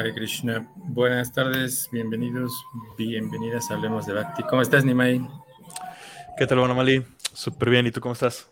[0.00, 0.66] Hare Krishna.
[0.76, 2.64] Buenas tardes, bienvenidos,
[2.96, 4.42] bienvenidas Hablemos de Bhakti.
[4.44, 5.20] ¿Cómo estás, Nimai?
[6.38, 7.04] ¿Qué tal, Bonamali?
[7.34, 8.50] Súper bien, ¿y tú cómo estás?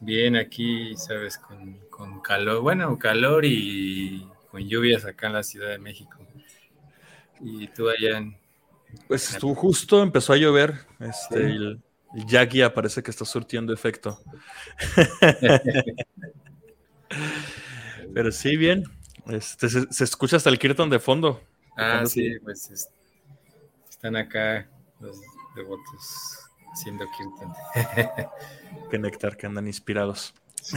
[0.00, 5.76] Bien, aquí, sabes, con, calor, bueno, calor y con lluvias acá en la Ciudad de
[5.76, 6.16] México.
[7.42, 8.34] ¿Y tú allá en...?
[9.06, 11.82] Pues estuvo justo, empezó a llover, este, el,
[12.14, 14.18] el parece que está surtiendo efecto.
[18.14, 18.84] Pero sí, bien,
[19.28, 21.40] este, se, escucha hasta el Kirtan de fondo.
[21.76, 22.88] Ah, sí, pues
[23.88, 24.68] están acá
[25.00, 25.20] los
[25.54, 26.38] devotos
[26.72, 27.52] haciendo Kirtan.
[28.90, 30.34] Qué néctar, que andan inspirados.
[30.62, 30.76] Sí.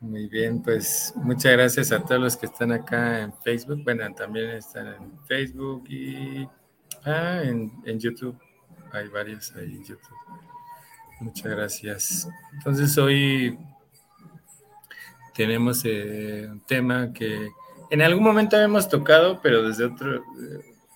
[0.00, 3.82] Muy bien, pues muchas gracias a todos los que están acá en Facebook.
[3.82, 6.46] Bueno, también están en Facebook y
[7.04, 8.38] ah, en, en YouTube.
[8.92, 10.16] Hay varios ahí en YouTube.
[11.20, 12.28] Muchas gracias.
[12.52, 13.58] Entonces hoy
[15.36, 17.50] tenemos eh, un tema que
[17.90, 20.24] en algún momento hemos tocado, pero desde otro,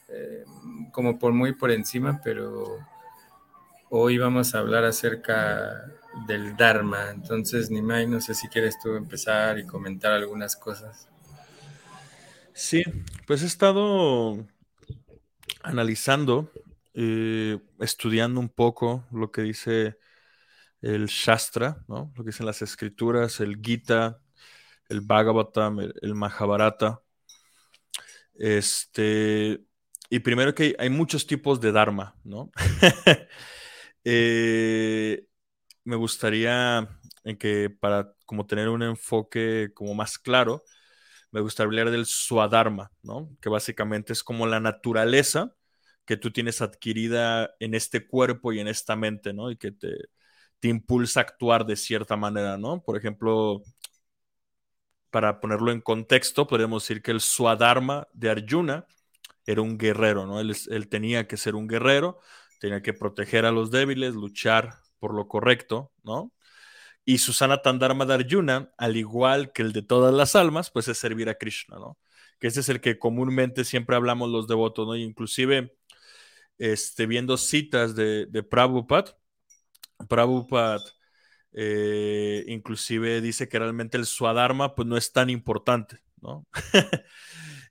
[0.09, 0.45] eh,
[0.93, 2.79] como por muy por encima, pero
[3.91, 5.85] hoy vamos a hablar acerca
[6.27, 7.11] del Dharma.
[7.11, 11.09] Entonces, Nimai, no sé si quieres tú empezar y comentar algunas cosas.
[12.55, 12.83] Sí,
[13.27, 14.47] pues he estado
[15.63, 16.51] analizando,
[16.95, 19.99] eh, estudiando un poco lo que dice
[20.81, 22.13] el Shastra, ¿no?
[22.17, 24.21] lo que dicen las escrituras, el Gita,
[24.91, 27.01] el Bhagavatam, el, Mahabharata.
[28.35, 29.61] Este,
[30.11, 32.51] y primero que hay, muchos tipos de Dharma, ¿no?
[34.03, 35.27] Eh,
[35.85, 36.89] me gustaría
[37.23, 40.65] en que para como tener un enfoque como más claro,
[41.33, 43.29] me gustaría hablar del Swadharma, ¿no?
[43.43, 45.55] Que básicamente es como la naturaleza
[46.07, 49.51] que tú tienes adquirida en este cuerpo y en esta mente, ¿no?
[49.51, 49.91] Y que te,
[50.61, 52.83] te impulsa a actuar de cierta manera, ¿no?
[52.83, 53.63] Por ejemplo,
[55.11, 58.87] para ponerlo en contexto, podríamos decir que el Swadharma de Arjuna
[59.47, 60.41] era un guerrero, ¿no?
[60.41, 62.21] Él, tenía que ser un guerrero,
[62.61, 66.33] tenía que proteger a los débiles, luchar por lo correcto, ¿no?
[67.05, 70.99] Y su Sanatandharma de Arjuna, al igual que el de todas las almas, pues es
[70.99, 71.99] servir a Krishna, ¿no?
[72.39, 74.97] Que ese es el que comúnmente siempre hablamos los devotos, ¿no?
[74.97, 75.77] inclusive,
[76.59, 79.17] este, viendo citas de, de Prabhupada,
[80.09, 80.81] Prabhupada
[81.53, 86.47] eh, inclusive dice que realmente el Swadharma pues no es tan importante, ¿no?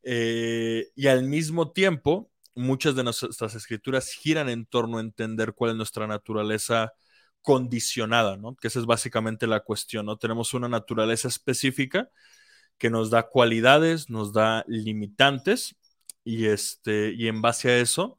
[0.02, 5.72] Eh, y al mismo tiempo, muchas de nuestras escrituras giran en torno a entender cuál
[5.72, 6.94] es nuestra naturaleza
[7.42, 8.56] condicionada, ¿no?
[8.56, 10.18] Que esa es básicamente la cuestión, ¿no?
[10.18, 12.10] Tenemos una naturaleza específica
[12.78, 15.76] que nos da cualidades, nos da limitantes
[16.24, 18.19] y, este, y en base a eso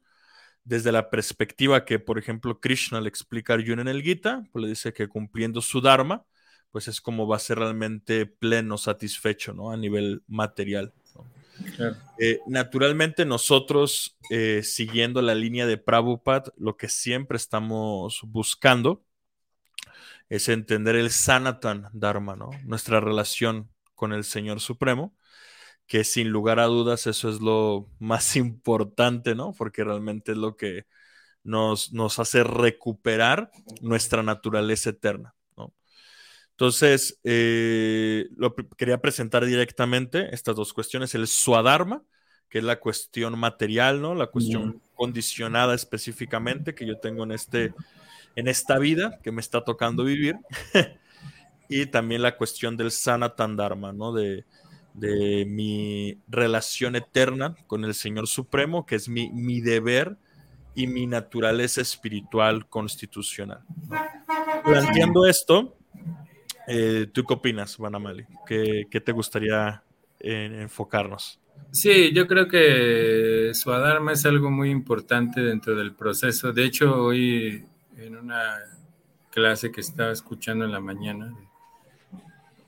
[0.71, 4.63] desde la perspectiva que, por ejemplo, Krishna le explica a Arjuna en el Gita, pues
[4.63, 6.25] le dice que cumpliendo su Dharma,
[6.71, 9.73] pues es como va a ser realmente pleno, satisfecho, ¿no?
[9.73, 10.95] A nivel material.
[12.21, 19.05] Eh, naturalmente nosotros, eh, siguiendo la línea de Prabhupada, lo que siempre estamos buscando
[20.29, 22.51] es entender el Sanatan Dharma, ¿no?
[22.63, 25.17] Nuestra relación con el Señor Supremo
[25.91, 29.53] que sin lugar a dudas eso es lo más importante, ¿no?
[29.53, 30.87] Porque realmente es lo que
[31.43, 33.51] nos, nos hace recuperar
[33.81, 35.75] nuestra naturaleza eterna, ¿no?
[36.51, 42.05] Entonces, eh, lo quería presentar directamente estas dos cuestiones, el Swadharma,
[42.49, 44.15] que es la cuestión material, ¿no?
[44.15, 47.75] La cuestión condicionada específicamente que yo tengo en, este,
[48.37, 50.37] en esta vida que me está tocando vivir,
[51.69, 54.13] y también la cuestión del Sanatan Dharma, ¿no?
[54.13, 54.45] De,
[55.01, 60.17] de mi relación eterna con el Señor Supremo, que es mi, mi deber
[60.75, 63.63] y mi naturaleza espiritual constitucional.
[64.65, 65.77] Planteando esto,
[66.69, 68.27] eh, ¿tú qué opinas, Banamali?
[68.47, 69.83] ¿Qué, ¿Qué, te gustaría
[70.21, 71.41] enfocarnos?
[71.73, 76.53] Sí, yo creo que su Adharma es algo muy importante dentro del proceso.
[76.53, 77.65] De hecho, hoy
[77.97, 78.59] en una
[79.31, 81.35] clase que estaba escuchando en la mañana,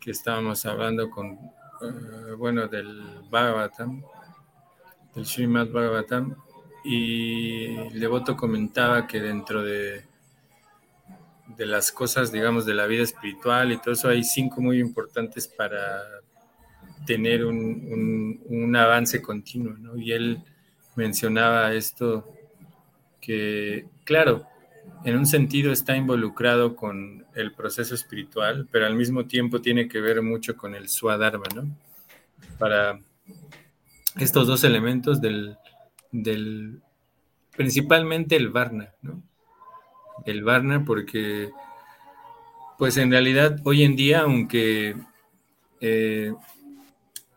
[0.00, 1.38] que estábamos hablando con
[1.84, 4.02] eh, bueno, del Bhagavatam,
[5.14, 6.36] del Srimad Bhagavatam,
[6.84, 10.04] y el devoto comentaba que dentro de,
[11.56, 15.46] de las cosas, digamos, de la vida espiritual y todo eso, hay cinco muy importantes
[15.46, 16.02] para
[17.06, 19.96] tener un, un, avance continuo, ¿no?
[19.96, 20.42] Y él
[20.94, 22.32] mencionaba esto
[23.20, 24.46] que, claro,
[25.04, 30.00] en un sentido está involucrado con el proceso espiritual, pero al mismo tiempo tiene que
[30.00, 31.64] ver mucho con el Swadharma, ¿no?
[32.58, 33.00] Para
[34.16, 35.56] estos dos elementos del,
[36.10, 36.80] del
[37.56, 39.22] principalmente el Varna, ¿no?
[40.24, 41.50] El Varna porque,
[42.78, 44.96] pues en realidad hoy en día, aunque
[45.80, 46.32] eh,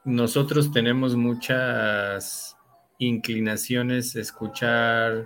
[0.03, 2.55] nosotros tenemos muchas
[2.99, 5.25] inclinaciones escuchar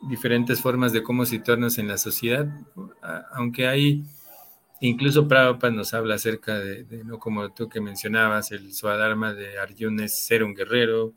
[0.00, 2.46] diferentes formas de cómo situarnos en la sociedad,
[3.32, 4.04] aunque hay,
[4.80, 10.04] incluso Prabhupada nos habla acerca de, no como tú que mencionabas, el Swadharma de Arjuna
[10.04, 11.14] es ser un guerrero,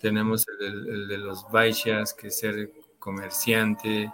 [0.00, 4.12] tenemos el, de los Vaishyas, que es ser comerciante,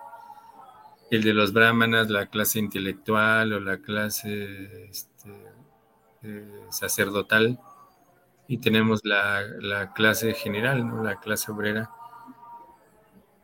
[1.10, 5.30] el de los brahmanas, la clase intelectual o la clase este,
[6.22, 7.58] eh, sacerdotal,
[8.46, 11.02] y tenemos la, la clase general, ¿no?
[11.02, 11.90] la clase obrera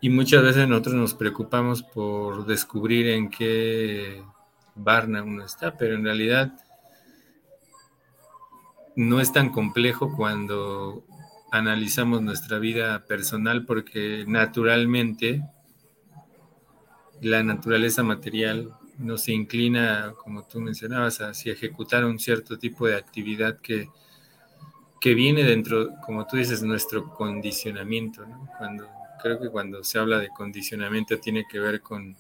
[0.07, 4.23] y muchas veces nosotros nos preocupamos por descubrir en qué
[4.77, 6.53] Barna uno está, pero en realidad
[8.95, 11.05] no es tan complejo cuando
[11.51, 15.43] analizamos nuestra vida personal porque naturalmente
[17.21, 23.59] la naturaleza material nos inclina, como tú mencionabas, hacia ejecutar un cierto tipo de actividad
[23.59, 23.89] que,
[25.01, 28.25] que viene dentro, como tú dices, nuestro condicionamiento.
[28.25, 28.49] ¿no?
[28.57, 32.17] Cuando creo que cuando se habla de condicionamiento tiene que ver con,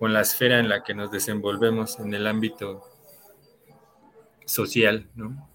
[0.00, 2.82] la esfera en la que nos desenvolvemos en el ámbito
[4.44, 5.48] social, ¿no?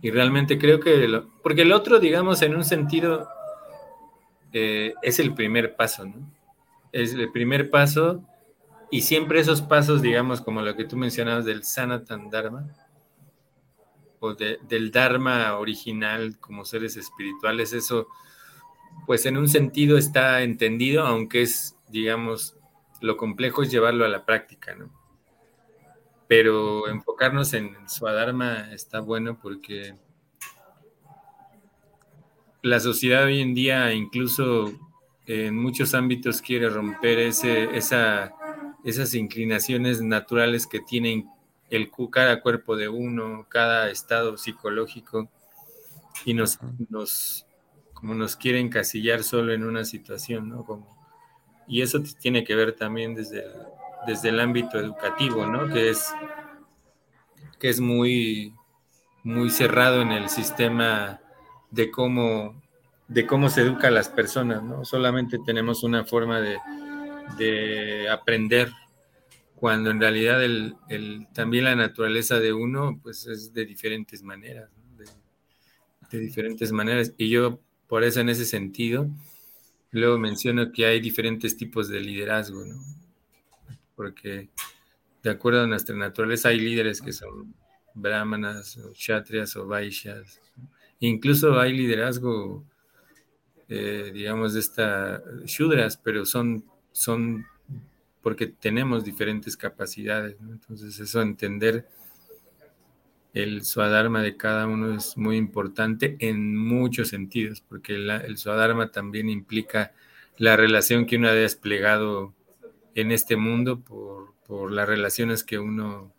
[0.00, 3.28] Y realmente creo que, porque el otro, digamos, en un sentido,
[4.52, 6.30] eh, es el primer paso, ¿no?
[6.92, 8.22] Es el primer paso
[8.90, 12.68] y siempre esos pasos, digamos, como lo que tú mencionabas del Sanatan Dharma,
[14.68, 18.08] del Dharma original como seres espirituales, eso
[19.06, 22.56] pues en un sentido está entendido, aunque es, digamos,
[23.00, 24.90] lo complejo es llevarlo a la práctica, ¿no?
[26.26, 29.94] Pero enfocarnos en su Dharma está bueno porque
[32.62, 34.72] la sociedad hoy en día incluso
[35.26, 38.34] en muchos ámbitos quiere romper ese, esa,
[38.84, 41.28] esas inclinaciones naturales que tienen
[41.70, 45.28] el cada cuerpo de uno, cada estado psicológico,
[46.24, 46.58] y nos,
[46.88, 47.46] nos
[47.94, 50.64] como nos quieren encasillar solo en una situación, ¿no?
[50.64, 50.96] Como,
[51.66, 53.52] y eso tiene que ver también desde el,
[54.06, 55.68] desde el ámbito educativo, ¿no?
[55.68, 56.12] Que es,
[57.58, 58.54] que es muy,
[59.24, 61.20] muy cerrado en el sistema
[61.70, 62.62] de cómo,
[63.08, 64.84] de cómo se educa a las personas, ¿no?
[64.84, 66.58] Solamente tenemos una forma de,
[67.36, 68.72] de aprender
[69.58, 70.76] cuando en realidad el,
[71.34, 74.70] también la naturaleza de uno pues es de diferentes maneras,
[76.10, 77.12] de, diferentes maneras.
[77.18, 79.10] Y yo por eso en ese sentido
[79.90, 82.80] luego menciono que hay diferentes tipos de liderazgo, ¿no?
[83.96, 84.48] Porque
[85.24, 87.52] de acuerdo a nuestra naturaleza hay líderes que son
[87.94, 90.40] brahmanas o kshatriyas o vaishyas.
[91.00, 92.64] Incluso hay liderazgo,
[93.68, 97.44] eh, digamos, de esta shudras, pero son, son
[98.22, 100.36] porque tenemos diferentes capacidades.
[100.40, 101.86] Entonces, eso entender
[103.34, 109.28] el swadharma de cada uno es muy importante en muchos sentidos, porque el swadharma también
[109.28, 109.92] implica
[110.38, 112.34] la relación que uno ha desplegado
[112.94, 114.28] en este mundo por,
[114.72, 116.12] las relaciones que uno,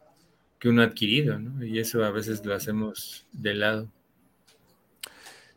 [0.60, 1.66] que uno ha adquirido, ¿no?
[1.66, 3.92] Y eso a veces lo hacemos de lado.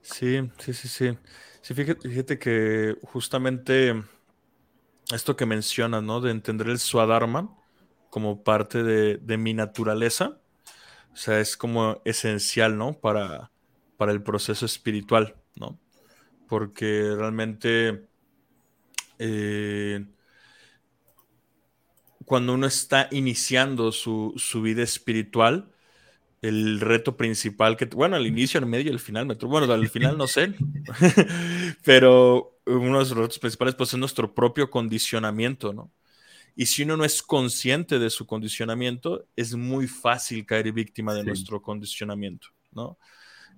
[0.00, 1.18] Sí, sí, sí, sí.
[1.60, 4.02] Sí, fíjate que justamente
[5.14, 6.20] esto que mencionas, ¿no?
[6.20, 7.56] De entender el Swadharma
[8.10, 10.38] como parte de, mi naturaleza.
[11.12, 12.94] O sea, es como esencial, ¿no?
[12.94, 13.50] Para,
[13.96, 15.78] para el proceso espiritual, ¿no?
[16.48, 18.06] Porque realmente
[19.18, 20.04] eh,
[22.24, 25.70] cuando uno está iniciando su, su, vida espiritual,
[26.40, 30.18] el reto principal que, bueno, al inicio, al medio y al final, bueno, al final
[30.18, 30.54] no sé,
[31.84, 35.90] pero uno de los retos principales pues es nuestro propio condicionamiento, ¿no?
[36.54, 41.24] Y si uno no es consciente de su condicionamiento, es muy fácil caer víctima de
[41.24, 42.98] nuestro condicionamiento, ¿no?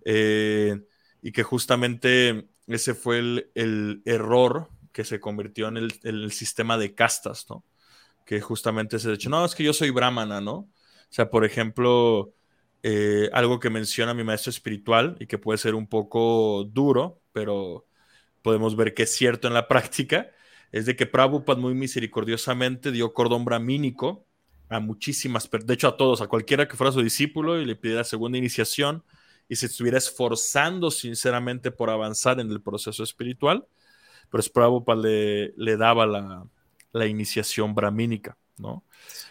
[0.05, 0.81] Eh,
[1.21, 3.19] y que justamente ese fue
[3.55, 7.65] el, error que se convirtió en el, sistema de castas, ¿no?
[8.25, 10.55] Que justamente se ha dicho, no, es que yo soy brahmana, ¿no?
[10.55, 10.71] O
[11.11, 12.33] sea, por ejemplo,
[12.83, 17.87] eh, algo que menciona mi maestro espiritual y que puede ser un poco duro, pero
[18.45, 20.31] podemos ver que es cierto en la práctica,
[20.71, 24.27] es de que Prabhupada muy misericordiosamente dio cordón bramínico
[24.69, 28.05] a muchísimas, de hecho a todos, a cualquiera que fuera su discípulo y le pidiera
[28.05, 29.03] segunda iniciación
[29.49, 33.67] y se estuviera esforzando sinceramente por avanzar en el proceso espiritual,
[34.31, 36.45] pero Prabhupada le, le daba la,
[36.93, 38.85] la, iniciación bramínica, ¿no?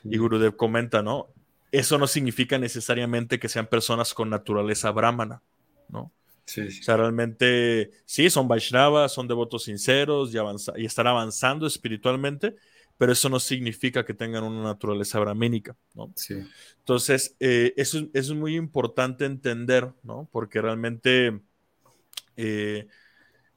[0.03, 1.27] Y Gurudev comenta, ¿no?
[1.71, 5.43] Eso no significa necesariamente que sean personas con naturaleza brahmana,
[5.87, 6.11] ¿no?
[6.45, 10.37] O sea, realmente, sí, son Vaishnavas, son devotos sinceros y,
[10.81, 12.55] y están avanzando espiritualmente,
[12.97, 16.11] pero eso no significa que tengan una naturaleza brahmínica, ¿no?
[16.15, 16.35] Sí.
[16.79, 20.29] Entonces, eh, eso, es muy importante entender, ¿no?
[20.31, 21.41] Porque realmente,
[22.35, 22.87] eh,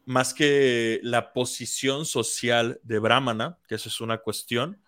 [0.05, 4.81] más que la posición social de Brahmana, que eso es una cuestión,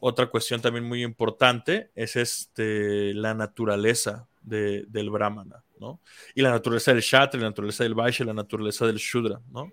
[0.00, 6.00] otra cuestión también muy importante es este, la naturaleza del Brahmana, ¿no?
[6.34, 9.70] Y la naturaleza del Shatra, la naturaleza del Vaishya, la naturaleza del Shudra, ¿no?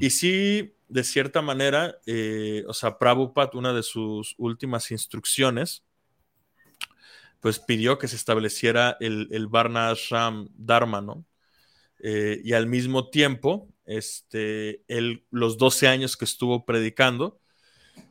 [0.00, 5.84] Y sí, de cierta manera, eh, o sea, Prabhupada, una de sus últimas instrucciones,
[7.40, 11.24] pues pidió que se estableciera el, el Varna Ashram Dharma, ¿no?
[12.00, 17.40] Eh, y al mismo tiempo, este, él, los 12 años que estuvo predicando,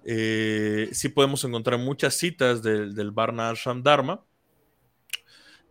[0.05, 4.23] eh, sí podemos encontrar muchas citas del, del Varna Ashram Dharma,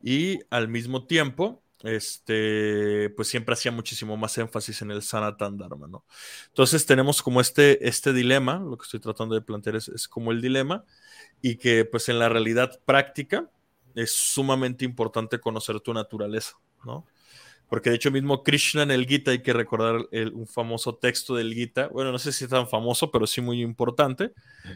[0.03, 5.87] y al mismo tiempo, este, pues siempre hacía muchísimo más énfasis en el Sanatan Dharma,
[5.87, 6.05] ¿no?
[6.49, 10.33] Entonces tenemos como este, este dilema, lo que estoy tratando de plantear es, es como
[10.33, 10.85] el dilema,
[11.41, 13.51] y que pues en la realidad práctica
[13.95, 17.07] es sumamente importante conocer tu naturaleza, ¿no?
[17.69, 21.55] Porque de hecho mismo Krishna en el Gita, hay que recordar un famoso texto del
[21.55, 24.33] Gita, bueno, no sé si es tan famoso, pero sí muy importante,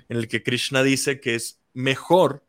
[0.08, 2.44] en el que Krishna dice que es mejor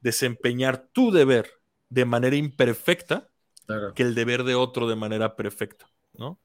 [0.00, 1.59] desempeñar tu deber
[1.90, 3.28] de manera imperfecta
[3.94, 6.40] que el deber de otro de manera perfecta, ¿no?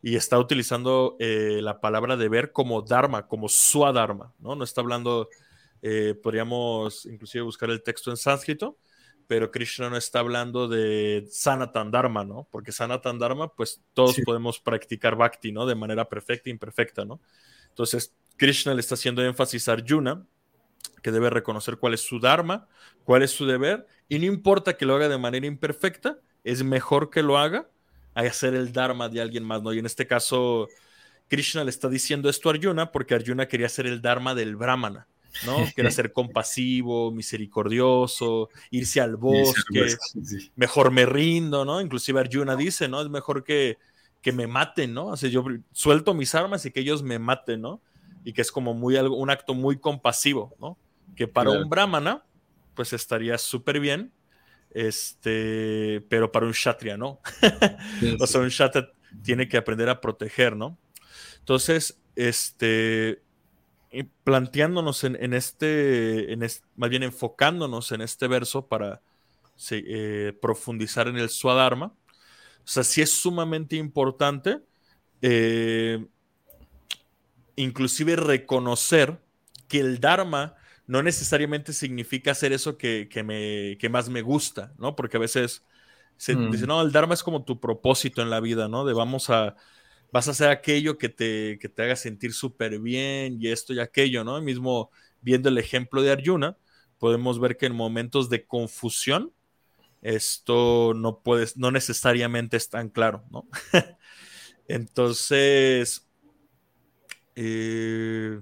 [0.00, 4.54] Y está utilizando eh, la palabra deber como dharma, como swadharma, ¿no?
[4.54, 5.28] No está hablando,
[5.80, 8.78] eh, podríamos inclusive buscar el texto en sánscrito,
[9.26, 12.46] pero Krishna no está hablando de sanatan dharma, ¿no?
[12.50, 15.66] Porque sanatan dharma, pues todos podemos practicar bhakti, ¿no?
[15.66, 17.20] De manera perfecta e imperfecta, ¿no?
[17.68, 20.26] Entonces, Krishna le está haciendo énfasis a Arjuna
[21.02, 22.68] que debe reconocer cuál es su dharma,
[23.04, 27.10] cuál es su deber, y no importa que lo haga de manera imperfecta, es mejor
[27.10, 27.68] que lo haga
[28.14, 29.72] a hacer el dharma de alguien más, ¿no?
[29.72, 30.68] Y en este caso,
[31.28, 35.06] Krishna le está diciendo esto a Arjuna porque Arjuna quería hacer el dharma del brahmana,
[35.46, 35.56] ¿no?
[35.74, 39.96] Quería ser compasivo, misericordioso, irse al bosque,
[40.56, 41.80] mejor me rindo, ¿no?
[41.80, 43.00] Inclusive Arjuna dice, ¿no?
[43.00, 43.78] Es mejor que,
[44.20, 45.06] que me maten, ¿no?
[45.06, 47.80] O sea, yo suelto mis armas y que ellos me maten, ¿no?
[48.24, 50.78] Y que es como muy algo, un acto muy compasivo, ¿no?
[51.14, 52.24] que para un brahmana,
[52.74, 54.12] pues estaría súper bien,
[54.70, 57.20] este, pero para un kshatriya no.
[58.20, 58.90] o sea, un kshatriya
[59.22, 60.78] tiene que aprender a proteger, ¿no?
[61.38, 63.22] Entonces, este,
[64.24, 66.40] planteándonos en, este, en
[66.76, 69.02] más bien enfocándonos en este verso para
[69.70, 74.60] eh, profundizar en el Swadharma, o sea, sí es sumamente importante,
[75.20, 76.06] eh,
[77.62, 79.20] inclusive reconocer
[79.68, 84.94] que el Dharma no necesariamente significa hacer eso que, me, más me gusta, ¿no?
[84.96, 85.64] Porque a veces
[86.16, 86.50] se mm.
[86.50, 88.84] dice, no, el Dharma es como tu propósito en la vida, ¿no?
[88.84, 89.56] De vamos a,
[90.12, 94.22] vas a hacer aquello que te, te haga sentir súper bien y esto y aquello,
[94.22, 94.40] ¿no?
[94.42, 94.90] mismo
[95.22, 96.56] viendo el ejemplo de Arjuna,
[96.98, 99.32] podemos ver que en momentos de confusión,
[100.02, 103.48] esto no puedes, no necesariamente es tan claro, ¿no?
[104.68, 106.08] Entonces,
[107.34, 108.40] eh,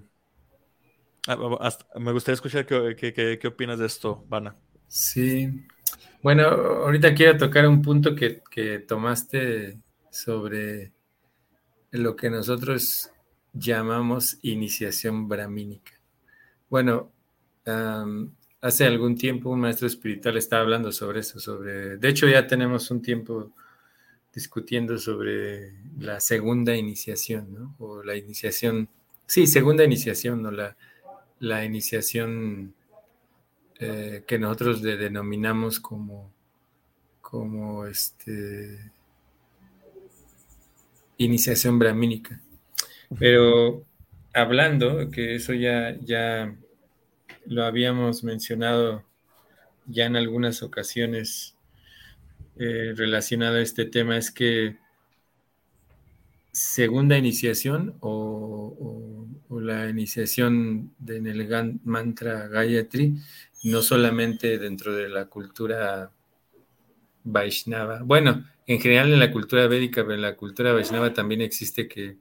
[1.26, 4.56] Ah, me gustaría escuchar qué, opinas de esto, Vana.
[4.88, 5.64] Sí.
[6.22, 9.78] Bueno, ahorita quiero tocar un punto que, tomaste
[10.10, 10.92] sobre
[11.90, 13.10] lo que nosotros
[13.52, 15.92] llamamos iniciación brahmínica.
[16.68, 17.12] Bueno,
[18.60, 22.90] hace algún tiempo un maestro espiritual estaba hablando sobre eso, sobre, de hecho ya tenemos
[22.90, 23.52] un tiempo
[24.32, 27.74] discutiendo sobre la segunda iniciación, ¿no?
[27.78, 28.88] O la iniciación,
[29.26, 30.50] sí, segunda iniciación, ¿no?
[30.50, 30.76] La,
[31.40, 32.74] la iniciación
[33.78, 36.30] eh, que nosotros le denominamos como,
[37.20, 38.92] como este,
[41.16, 42.40] iniciación brahmínica.
[43.18, 43.84] Pero
[44.32, 46.54] hablando, que eso ya, ya
[47.46, 49.04] lo habíamos mencionado
[49.86, 51.56] ya en algunas ocasiones
[52.62, 54.76] eh, relacionado a este tema, es que
[56.52, 63.14] segunda iniciación o, la iniciación en el mantra Gayatri,
[63.64, 66.12] no solamente dentro de la cultura
[67.24, 68.02] Vaishnava.
[68.02, 72.18] Bueno, en general en la cultura védica, pero en la cultura Vaishnava también existe que,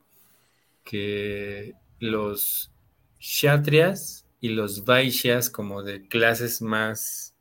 [0.85, 2.71] que los
[3.19, 7.35] kshatriyas y los vaishyas como de clases más,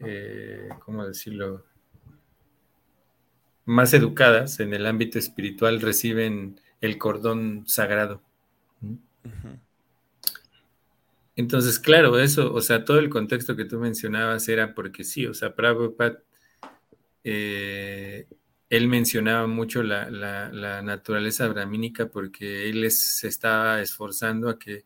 [0.00, 1.64] eh, ¿cómo decirlo?
[3.64, 8.22] Más educadas en el ámbito espiritual reciben el cordón sagrado.
[11.36, 15.34] Entonces, claro, eso, o sea, todo el contexto que tú mencionabas era porque sí, o
[15.34, 16.22] sea, Prabhupada,
[17.24, 18.26] eh,
[18.70, 20.10] él mencionaba mucho la,
[20.82, 24.84] naturaleza bramínica porque él se estaba esforzando a que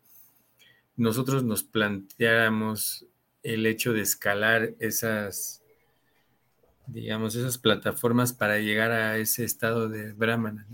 [0.97, 3.07] nosotros nos planteáramos
[3.43, 5.58] el hecho de escalar esas,
[6.89, 10.67] digamos, esas plataformas para llegar a ese estado de brahmana,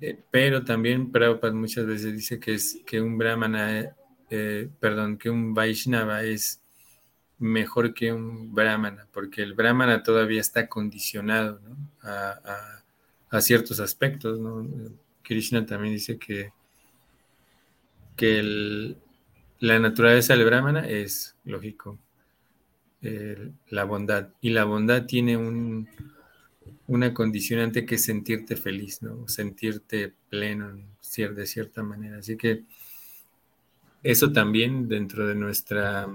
[0.00, 3.96] eh, pero también Prabhupada muchas veces dice que es que un brahmana,
[4.30, 6.62] eh, perdón, que un Vaishnava es
[7.38, 11.60] mejor que un brahmana, porque el brahmana todavía está condicionado
[12.02, 14.38] a, ciertos aspectos.
[15.22, 16.52] Krishna también dice que,
[18.16, 18.96] que
[19.60, 21.98] la naturaleza del brahmana es, lógico,
[23.00, 24.30] la bondad.
[24.40, 25.88] Y la bondad tiene un,
[26.86, 29.28] una condicionante que es sentirte feliz, ¿no?
[29.28, 30.78] sentirte pleno
[31.16, 32.18] de cierta manera.
[32.18, 32.64] Así que
[34.02, 36.06] eso también dentro de nuestra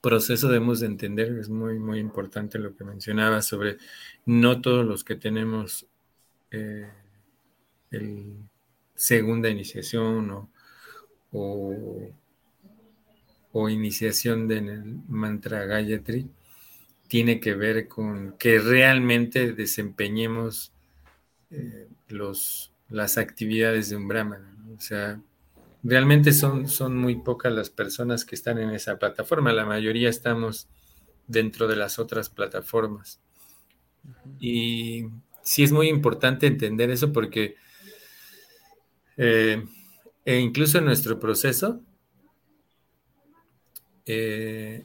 [0.00, 3.78] proceso debemos de entender, es muy, muy importante lo que mencionaba sobre
[4.26, 5.86] no todos los que tenemos
[6.50, 6.90] eh,
[7.90, 8.36] el
[8.94, 10.48] segunda iniciación
[11.32, 12.10] o,
[13.68, 16.28] iniciación del mantra Gayatri
[17.08, 20.72] tiene que ver con que realmente desempeñemos
[21.50, 24.56] eh, los, las actividades de un brahmana.
[24.76, 25.20] O sea,
[25.82, 30.68] realmente son, son muy pocas las personas que están en esa plataforma, la mayoría estamos
[31.26, 33.20] dentro de las otras plataformas.
[34.40, 35.06] Y
[35.42, 37.54] sí es muy importante entender eso porque
[39.16, 39.64] eh,
[40.24, 41.80] e incluso en nuestro proceso
[44.06, 44.84] eh,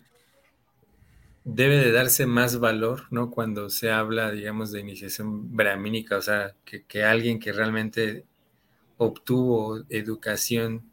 [1.43, 3.31] debe de darse más valor, ¿no?
[3.31, 8.25] Cuando se habla, digamos, de iniciación brahmínica, o sea, que, alguien que realmente
[8.97, 10.91] obtuvo educación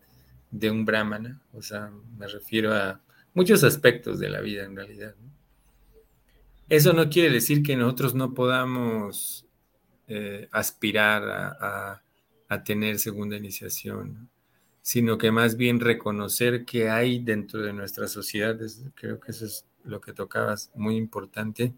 [0.51, 3.01] de un brahmana, o sea, me refiero a
[3.35, 5.15] muchos aspectos de la vida en realidad.
[6.69, 9.47] Eso no quiere decir que nosotros no podamos
[10.09, 11.23] eh, aspirar
[11.61, 12.03] a,
[12.65, 14.31] tener segunda iniciación,
[14.87, 18.57] sino que más bien reconocer que hay dentro de nuestra sociedad,
[18.95, 21.75] creo que eso es lo que tocabas, muy importante,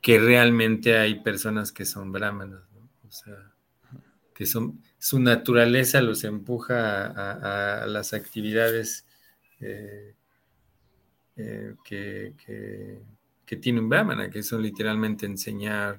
[0.00, 2.60] que realmente hay personas que son brahmanas,
[3.04, 3.50] o sea,
[4.32, 9.04] que son, su naturaleza los empuja a, las actividades
[9.58, 10.14] eh,
[11.34, 15.98] eh, que, tiene un brahmana, que son literalmente enseñar,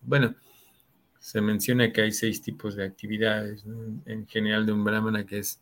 [0.00, 0.34] Bueno,
[1.20, 3.64] se menciona que hay seis tipos de actividades,
[4.06, 5.60] en general de un brahmana, que es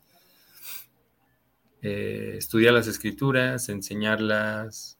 [1.81, 4.97] eh, estudiar las escrituras, enseñarlas,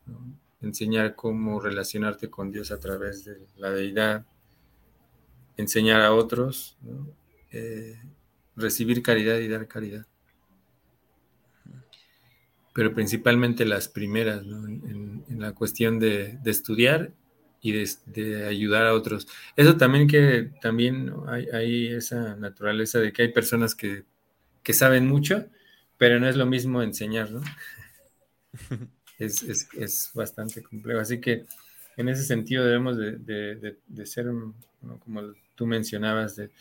[0.61, 4.25] enseñar cómo relacionarte con Dios a través de la deidad,
[5.57, 6.77] enseñar a otros,
[7.51, 7.99] eh,
[8.55, 10.05] recibir caridad y dar caridad.
[12.73, 17.11] Pero principalmente las primeras, en, la cuestión de, estudiar
[17.61, 17.71] y
[18.05, 19.27] de, ayudar a otros.
[19.55, 24.05] Eso también que también hay, esa naturaleza de que hay personas que,
[24.73, 25.47] saben mucho,
[25.97, 27.41] pero no es lo mismo enseñar, ¿no?
[29.19, 30.99] es, bastante complejo.
[30.99, 31.45] Así que
[31.95, 34.27] en ese sentido debemos de, ser,
[34.99, 35.21] como
[35.55, 36.51] tú mencionabas, de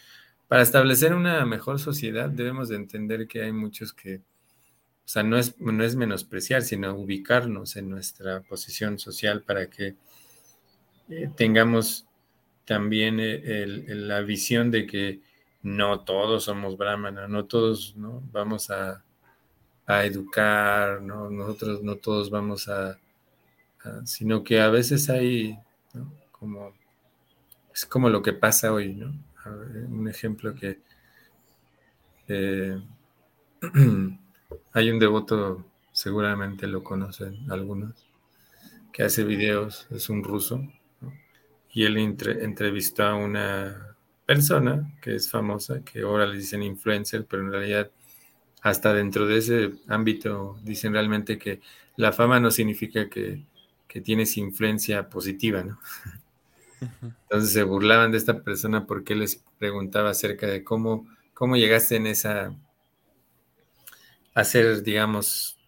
[0.49, 5.39] para establecer una mejor sociedad debemos de entender que hay muchos que, o sea, no
[5.39, 9.97] es, no es menospreciar, sino ubicarnos en nuestra posición social para que
[11.09, 12.07] eh, tengamos
[12.65, 15.21] también eh, la visión de que
[15.63, 18.23] no todos somos brahmanas, no todos ¿no?
[18.33, 19.03] vamos a,
[20.05, 21.31] educar, ¿no?
[21.31, 22.99] nosotros no todos vamos a,
[24.05, 25.57] sino que a veces hay,
[26.33, 26.73] como,
[27.73, 29.15] es como lo que pasa hoy, ¿no?
[29.89, 30.81] un ejemplo que
[32.29, 32.81] eh,
[34.73, 38.07] hay un devoto, seguramente lo conocen algunos,
[38.93, 40.67] que hace videos, es un ruso,
[41.77, 47.43] y él entrevistó a una persona que es famosa, que ahora le dicen influencer, pero
[47.43, 47.91] en realidad
[48.63, 51.61] hasta dentro de ese ámbito dicen realmente que
[51.97, 53.45] la fama no significa que,
[53.87, 55.79] que tienes influencia positiva, ¿no?
[57.03, 62.07] Entonces se burlaban de esta persona porque les preguntaba acerca de cómo, cómo llegaste en
[62.07, 62.57] esa,
[64.33, 65.59] a ser, digamos,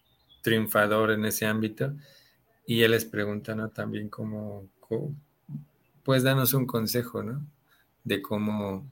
[0.40, 1.92] triunfador en ese ámbito.
[2.66, 3.68] Y él les pregunta, ¿no?
[3.68, 4.70] También cómo,
[6.08, 7.46] pues danos un consejo, ¿no?
[8.02, 8.90] De cómo,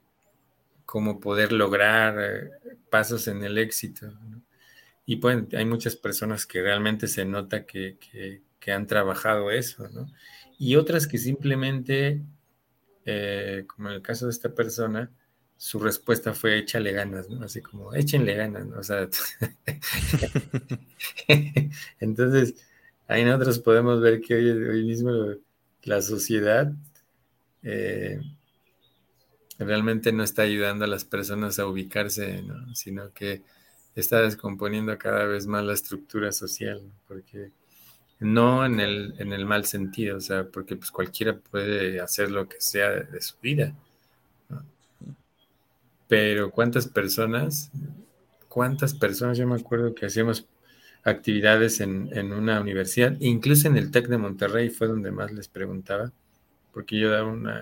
[0.85, 2.51] cómo poder lograr eh,
[2.91, 4.13] pasos en el éxito.
[5.07, 7.97] Y pues hay muchas personas que realmente se nota que,
[8.59, 10.11] que, han trabajado eso, ¿no?
[10.59, 12.21] y otras que simplemente,
[13.03, 15.09] eh, como en el caso de esta persona,
[15.57, 17.43] su respuesta fue échale ganas, ¿no?
[17.43, 18.77] Así como, échenle ganas, ¿no?
[18.77, 19.09] O sea,
[21.99, 22.53] entonces,
[23.07, 25.11] ahí nosotros podemos ver que hoy mismo
[25.81, 26.71] la sociedad
[27.63, 28.19] eh,
[29.59, 32.43] realmente no está ayudando a las personas a ubicarse,
[32.73, 33.41] sino que
[33.95, 37.51] está descomponiendo cada vez más la estructura social, porque
[38.19, 42.47] no en el, en el mal sentido, o sea, porque pues cualquiera puede hacer lo
[42.47, 43.73] que sea de, su vida.
[46.07, 47.71] Pero ¿cuántas personas?
[48.47, 49.37] ¿Cuántas personas?
[49.37, 50.47] Yo me acuerdo que hacíamos
[51.03, 55.47] actividades en, en, una universidad, incluso en el TEC de Monterrey fue donde más les
[55.47, 56.11] preguntaba,
[56.77, 57.09] porque yo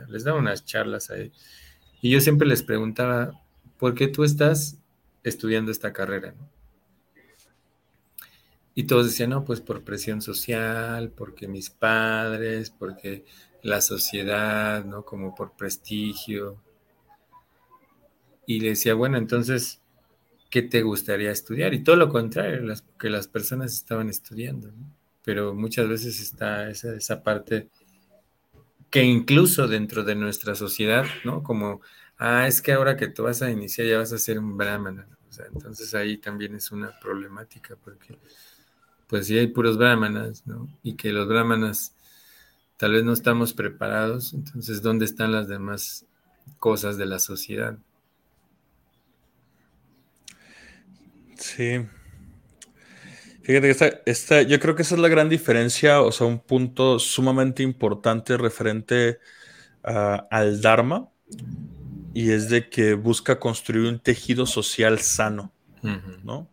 [0.10, 1.32] les daba unas charlas ahí,
[2.02, 3.42] y yo siempre les preguntaba,
[3.78, 4.78] ¿por qué tú estás
[5.24, 6.36] estudiando esta carrera?
[8.74, 13.24] Y todos decían, no, pues por presión social, porque mis padres, porque
[13.64, 15.06] la sociedad, ¿no?
[15.06, 16.62] Como por prestigio.
[18.46, 19.80] Y le decía, bueno, entonces,
[20.50, 21.74] ¿qué te gustaría estudiar?
[21.74, 24.74] Y todo lo contrario, que las personas estaban estudiando.
[25.24, 27.70] Pero muchas veces está esa, esa parte
[28.96, 31.44] que incluso dentro de nuestra sociedad, ¿no?
[31.44, 31.82] Como,
[32.18, 35.06] ah, es que ahora que tú vas a iniciar ya vas a ser un brahmana.
[35.28, 38.18] O sea, entonces ahí también es una problemática porque
[39.08, 40.70] pues sí hay puros brahmanas, ¿no?
[40.82, 41.94] Y que los brahmanas
[42.78, 46.06] tal vez no estamos preparados, entonces ¿dónde están las demás
[46.58, 47.78] cosas de la sociedad?
[51.36, 51.86] Sí.
[53.46, 57.00] Fíjate que esta, yo creo que esa es la gran diferencia, o sea, un punto
[57.00, 59.20] sumamente importante referente
[59.84, 61.10] al Dharma,
[62.14, 65.54] y es de que busca construir un tejido social sano,
[66.24, 66.50] ¿no?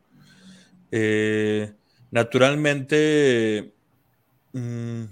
[0.90, 1.72] Eh,
[2.12, 3.72] Naturalmente,
[4.52, 5.04] mm,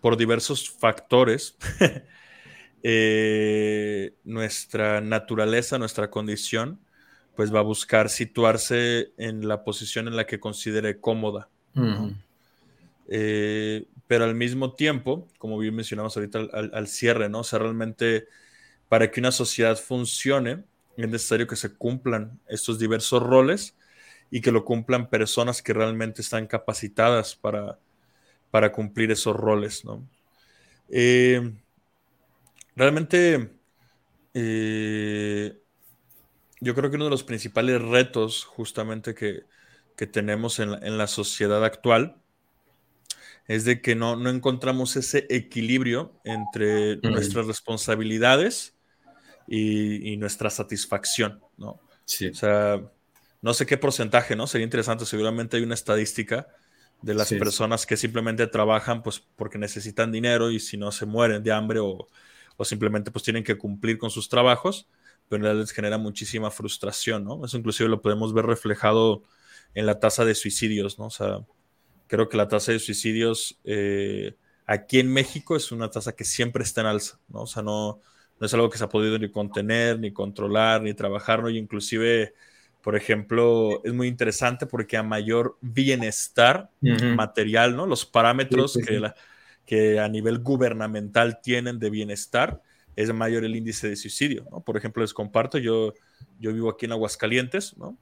[0.00, 1.56] por diversos factores,
[2.82, 6.80] eh, nuestra naturaleza, nuestra condición,
[7.36, 11.48] pues va a buscar situarse en la posición en la que considere cómoda.
[13.08, 17.40] Eh, pero al mismo tiempo, como bien mencionamos ahorita al, al, cierre, ¿no?
[17.40, 18.26] O sea, realmente
[18.88, 20.64] para que una sociedad funcione
[20.96, 23.74] es necesario que se cumplan estos diversos roles
[24.30, 27.78] y que lo cumplan personas que realmente están capacitadas para,
[28.50, 30.06] para cumplir esos roles, ¿no?
[30.88, 31.52] Eh,
[32.76, 33.50] realmente,
[34.34, 35.61] eh,
[36.62, 39.44] yo creo que uno de los principales retos justamente que,
[40.10, 42.16] tenemos en la, sociedad actual
[43.46, 48.74] es de que no, encontramos ese equilibrio entre nuestras responsabilidades
[49.46, 51.78] y, nuestra satisfacción, ¿no?
[52.04, 52.28] Sí.
[52.28, 52.80] O sea,
[53.42, 54.48] no sé qué porcentaje, ¿no?
[54.48, 56.48] Sería interesante, seguramente hay una estadística
[57.02, 61.42] de las personas que simplemente trabajan pues porque necesitan dinero y si no se mueren
[61.42, 62.08] de hambre o,
[62.64, 64.88] simplemente pues tienen que cumplir con sus trabajos,
[65.32, 67.42] pero en realidad les genera muchísima frustración, ¿no?
[67.42, 69.22] Eso inclusive lo podemos ver reflejado
[69.72, 71.06] en la tasa de suicidios, ¿no?
[71.06, 71.38] O sea,
[72.06, 74.34] creo que la tasa de suicidios eh,
[74.66, 77.44] aquí en México es una tasa que siempre está en alza, ¿no?
[77.44, 77.98] O sea, no,
[78.38, 81.48] no es algo que se ha podido ni contener, ni controlar, ni trabajar, ¿no?
[81.48, 82.34] Y inclusive
[82.82, 87.86] por ejemplo, es muy interesante porque a mayor bienestar material, ¿no?
[87.86, 89.00] Los parámetros que,
[89.64, 92.60] que, a nivel gubernamental tienen de bienestar,
[92.96, 94.60] es mayor el índice de suicidio, ¿no?
[94.60, 95.94] Por ejemplo, les comparto, yo,
[96.38, 97.96] yo vivo aquí en Aguascalientes, ¿no?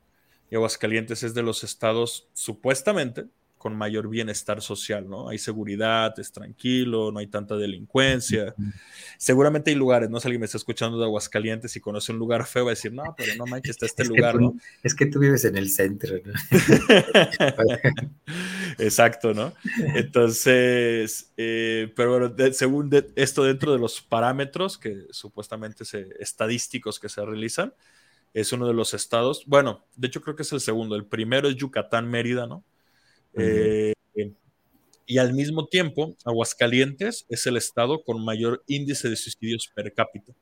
[0.50, 3.26] Y Aguascalientes es de los estados, supuestamente,
[3.56, 5.28] con mayor bienestar social, ¿no?
[5.28, 8.54] Hay seguridad, es tranquilo, no hay tanta delincuencia.
[9.18, 10.18] Seguramente hay lugares, ¿no?
[10.18, 12.92] Si alguien me está escuchando de Aguascalientes y conoce un lugar feo, va a decir,
[12.92, 14.56] no, pero no manches, está este lugar, ¿no?
[14.82, 16.32] Es que tú vives en el centro, ¿no?
[18.78, 19.52] Exacto, ¿no?
[19.94, 27.08] Entonces, eh, pero bueno, según esto dentro de los parámetros que supuestamente se, estadísticos que
[27.08, 27.72] se realizan,
[28.32, 31.48] es uno de los estados, bueno, de hecho creo que es el segundo, el primero
[31.48, 32.64] es Yucatán, Mérida, ¿no?
[33.34, 33.92] Eh,
[35.06, 40.32] y al mismo tiempo, Aguascalientes es el estado con mayor índice de suicidios per cápita,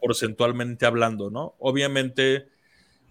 [0.00, 1.56] porcentualmente hablando, ¿no?
[1.58, 2.46] Obviamente,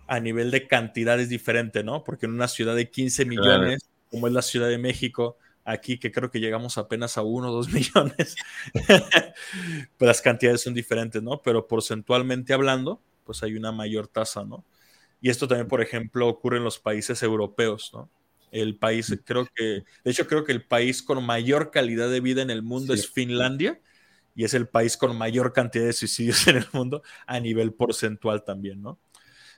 [0.08, 2.04] a nivel de cantidad es diferente, ¿no?
[2.04, 6.12] Porque en una ciudad de 15 millones, como es la Ciudad de México, aquí que
[6.12, 8.36] creo que llegamos apenas a 1 o 2 millones,
[9.98, 11.42] pues las cantidades son diferentes, ¿no?
[11.42, 14.66] Pero porcentualmente hablando, pues hay una mayor tasa, ¿no?
[15.22, 18.10] Y esto también, por ejemplo, ocurre en los países europeos, ¿no?
[18.52, 22.42] El país, creo que, de hecho, creo que el país con mayor calidad de vida
[22.42, 23.80] en el mundo es Finlandia
[24.34, 28.44] y es el país con mayor cantidad de suicidios en el mundo a nivel porcentual
[28.44, 29.00] también, ¿no?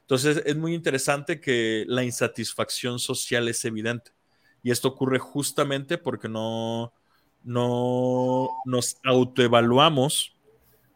[0.01, 4.11] Entonces, es muy interesante que la insatisfacción social es evidente.
[4.63, 6.93] Y esto ocurre justamente porque no,
[7.43, 10.35] no nos autoevaluamos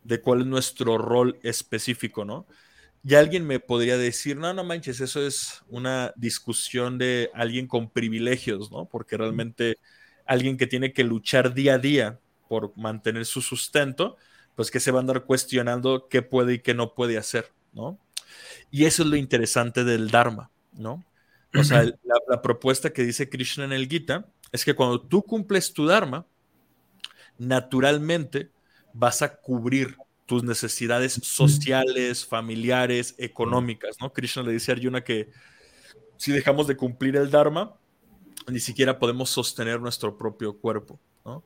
[0.04, 2.45] de cuál es nuestro rol específico, ¿no?
[3.04, 7.89] Y alguien me podría decir, no, no manches, eso es una discusión de alguien con
[7.89, 8.86] privilegios, ¿no?
[8.86, 9.78] Porque realmente
[10.25, 14.17] alguien que tiene que luchar día a día por mantener su sustento,
[14.56, 17.99] pues que se va a andar cuestionando qué puede y qué no puede hacer, ¿no?
[18.71, 21.04] Y eso es lo interesante del Dharma, ¿no?
[21.59, 21.93] O sea, la,
[22.27, 26.25] la propuesta que dice Krishna en el Gita es que cuando tú cumples tu Dharma,
[27.37, 28.51] naturalmente
[28.93, 34.11] vas a cubrir tus necesidades sociales, familiares, económicas, ¿no?
[34.11, 35.29] Krishna le dice a Arjuna que
[36.17, 37.75] si dejamos de cumplir el Dharma,
[38.47, 41.43] ni siquiera podemos sostener nuestro propio cuerpo, ¿no?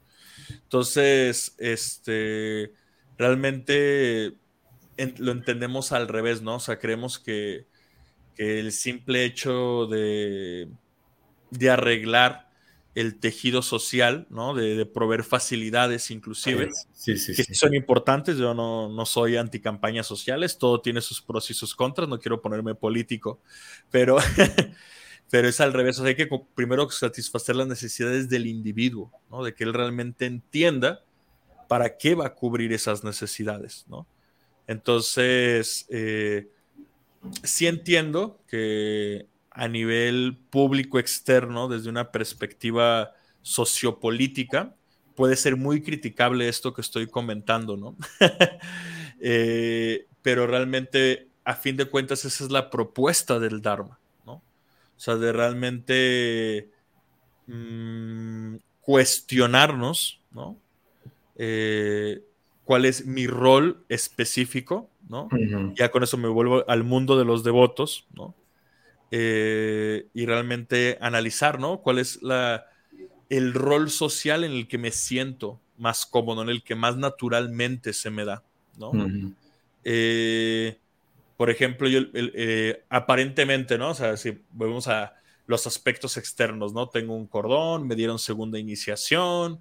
[0.49, 2.73] Entonces, este,
[3.17, 4.35] realmente
[5.17, 6.55] lo entendemos al revés, ¿no?
[6.55, 7.67] O sea, creemos que,
[8.35, 10.69] que el simple hecho de,
[11.51, 12.49] de arreglar
[12.95, 14.53] el tejido social, ¿no?
[14.53, 18.37] De, proveer facilidades inclusive, sí, sí, que son importantes.
[18.37, 22.41] Yo no, no soy anticampañas sociales, todo tiene sus pros y sus contras, no quiero
[22.41, 23.39] ponerme político,
[23.89, 24.17] pero,
[25.29, 25.99] pero es al revés.
[25.99, 29.43] O sea, hay que primero satisfacer las necesidades del individuo, ¿no?
[29.43, 31.03] De que él realmente entienda
[31.67, 34.07] para qué va a cubrir esas necesidades, ¿no?
[34.67, 36.49] Entonces, eh,
[37.43, 44.75] sí entiendo que a nivel público externo, desde una perspectiva sociopolítica,
[45.15, 47.95] puede ser muy criticable esto que estoy comentando, ¿no?
[49.21, 54.35] Eh, pero realmente, a fin de cuentas, esa es la propuesta del Dharma, ¿no?
[54.35, 54.43] O
[54.95, 56.69] sea, de realmente
[57.47, 60.57] mm, cuestionarnos, ¿no?
[61.35, 62.23] Eh,
[62.63, 65.27] cuál es mi rol específico, ¿no?
[65.75, 68.35] Ya con eso me vuelvo al mundo de los devotos, ¿no?
[69.11, 71.79] Eh, y realmente analizar, ¿no?
[71.79, 72.67] ¿Cuál es la,
[73.29, 77.91] el rol social en el que me siento más cómodo, en el que más naturalmente
[77.93, 78.43] se me da,
[78.77, 78.91] ¿no?
[79.83, 80.77] Eh,
[81.37, 83.89] por ejemplo, yo eh, aparentemente, ¿no?
[83.89, 85.15] O sea, si vemos a
[85.47, 86.89] los aspectos externos, ¿no?
[86.89, 89.59] Tengo un cordón, me dieron segunda iniciación,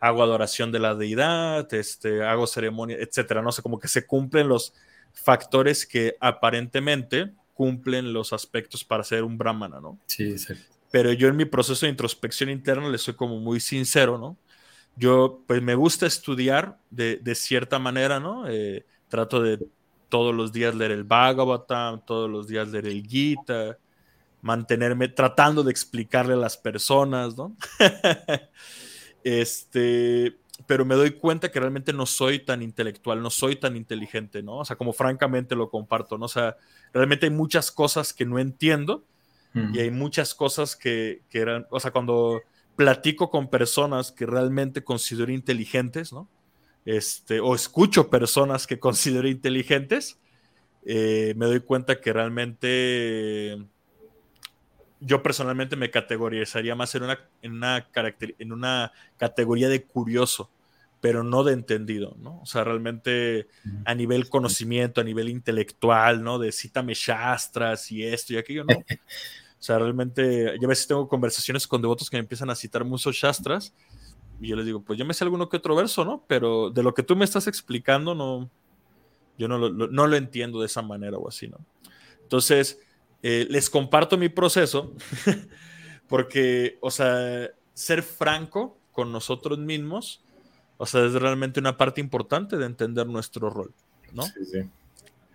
[0.00, 4.48] hago adoración de la deidad, este, hago ceremonia, etcétera, no sé, como que se cumplen
[4.48, 4.74] los
[5.22, 9.98] factores que aparentemente cumplen los aspectos para ser un brahmana, ¿no?
[10.06, 10.54] Sí, sí.
[10.90, 14.36] Pero yo en mi proceso de introspección interna le soy como muy sincero, ¿no?
[14.96, 18.48] Yo, pues me gusta estudiar de, cierta manera, ¿no?
[18.48, 19.58] Eh, trato de
[20.08, 23.78] todos los días leer el Bhagavatam, todos los días leer el Gita,
[24.40, 27.54] mantenerme tratando de explicarle a las personas, ¿no?
[29.24, 34.42] este, pero me doy cuenta que realmente no soy tan intelectual, no soy tan inteligente,
[34.42, 34.58] ¿no?
[34.58, 36.26] O sea, como francamente lo comparto, ¿no?
[36.26, 36.56] O sea,
[36.92, 39.04] realmente hay muchas cosas que no entiendo
[39.72, 42.42] y hay muchas cosas que, que, eran, o sea, cuando
[42.76, 46.28] platico con personas que realmente considero inteligentes, ¿no?
[46.84, 50.18] Este, o escucho personas que considero inteligentes,
[50.84, 53.58] eh, me doy cuenta que realmente
[55.00, 57.86] yo personalmente me categorizaría más en una, en una,
[58.38, 60.50] en una categoría de curioso,
[61.00, 62.40] pero no de entendido, ¿no?
[62.40, 63.46] O sea, realmente
[63.84, 66.38] a nivel conocimiento, a nivel intelectual, ¿no?
[66.38, 68.74] De cítame shastras y esto y aquello, ¿no?
[69.60, 72.84] O sea, realmente, yo a veces tengo conversaciones con devotos que me empiezan a citar
[72.84, 73.74] muchos shastras
[74.40, 76.24] y yo les digo, pues yo me sé alguno que otro verso, ¿no?
[76.28, 78.48] Pero de lo que tú me estás explicando, no,
[79.36, 81.58] yo no lo, no lo entiendo de esa manera o así, ¿no?
[82.22, 82.80] Entonces,
[83.22, 84.94] eh, les comparto mi proceso,
[86.08, 90.22] porque, o sea, ser franco con nosotros mismos,
[90.76, 93.72] o sea, es realmente una parte importante de entender nuestro rol,
[94.12, 94.22] ¿no?
[94.22, 94.58] Sí, sí.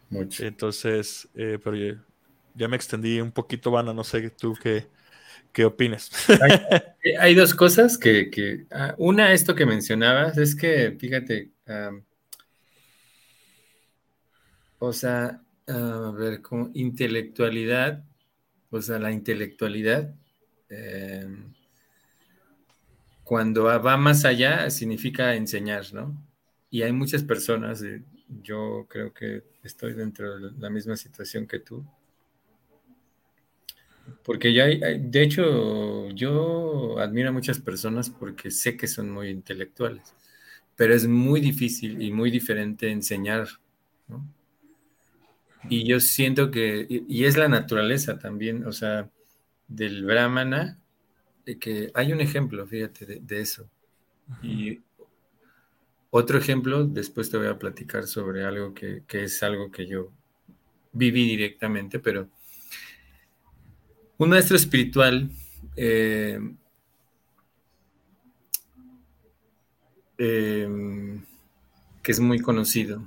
[0.10, 0.46] Mucho.
[0.46, 2.00] Entonces, eh, pero
[2.56, 4.88] ya, me extendí un poquito, Vana, no sé tú qué,
[5.52, 6.12] qué opinas.
[7.20, 11.52] Hay, dos cosas que, ah, una, esto que mencionabas, es que, fíjate,
[14.80, 18.04] o sea, a ver, como intelectualidad,
[18.70, 20.14] o sea, la intelectualidad,
[20.70, 21.54] em,
[23.24, 26.16] cuando va más allá, significa enseñar, ¿no?
[26.70, 28.04] Y hay muchas personas, eh,
[28.42, 31.86] yo creo que estoy dentro de la misma situación que tú,
[34.24, 39.30] porque ya hay, de hecho, yo admiro a muchas personas porque sé que son muy
[39.30, 40.14] intelectuales,
[40.76, 43.48] pero es muy difícil y muy diferente enseñar,
[44.08, 44.26] ¿no?
[45.70, 49.10] Y yo siento que, y, es la naturaleza también, o sea,
[49.68, 50.78] del brahmana,
[51.60, 53.70] que hay un ejemplo, fíjate, de, eso.
[54.42, 54.82] Y
[56.10, 60.12] otro ejemplo, después te voy a platicar sobre algo que, es algo que yo
[60.92, 62.30] viví directamente, pero
[64.18, 65.30] un maestro espiritual
[65.76, 66.40] eh,
[70.18, 71.20] eh,
[72.02, 73.02] que es muy conocido,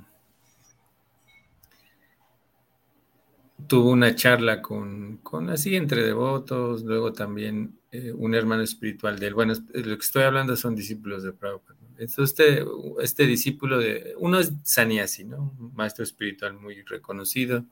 [3.65, 9.33] tuvo una charla con, así entre devotos, luego también eh, un hermano espiritual de él.
[9.33, 11.77] Bueno, lo que estoy hablando son discípulos de Prabhupada.
[11.97, 12.65] Entonces, este,
[13.01, 15.53] este discípulo de, uno es Sanyasi, ¿no?
[15.73, 17.65] Maestro espiritual muy reconocido.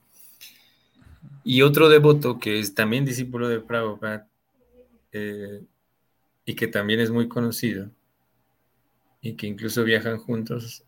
[1.44, 4.28] Y otro devoto que es también discípulo de Prabhupada
[5.12, 5.62] eh,
[6.44, 7.90] y que también es muy conocido
[9.20, 10.84] y que incluso viajan juntos.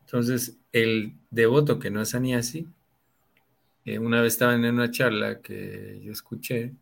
[0.00, 2.66] Entonces, el devoto que no es Sanyasi,
[3.88, 6.74] eh, una vez estaban en una charla que yo escuché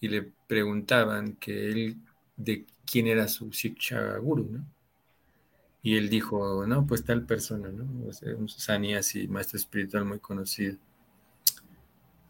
[0.00, 1.96] y le preguntaban que él
[2.36, 4.66] de quién era su Shiksha Guru, ¿no?
[5.84, 7.84] Y él dijo, no, pues tal persona, ¿no?
[8.36, 10.76] un sannyasi, maestro espiritual muy conocido.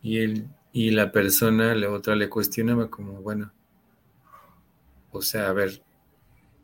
[0.03, 3.51] Y él, y la persona, la otra le cuestionaba como, bueno,
[5.11, 5.83] o sea, a ver,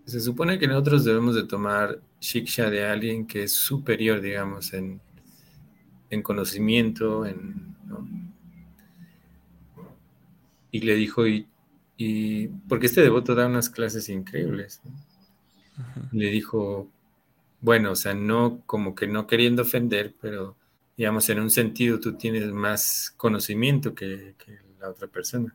[0.05, 5.01] se supone que nosotros debemos de tomar shiksha de alguien que es superior, digamos, en,
[6.15, 7.75] en conocimiento, en,
[10.71, 11.47] y le dijo, y,
[11.97, 14.81] y, porque este devoto da unas clases increíbles,
[16.13, 16.89] le dijo,
[17.61, 20.57] bueno, o sea, no como que no queriendo ofender, pero
[20.97, 24.35] digamos, en un sentido tú tienes más conocimiento que,
[24.81, 25.55] la otra persona.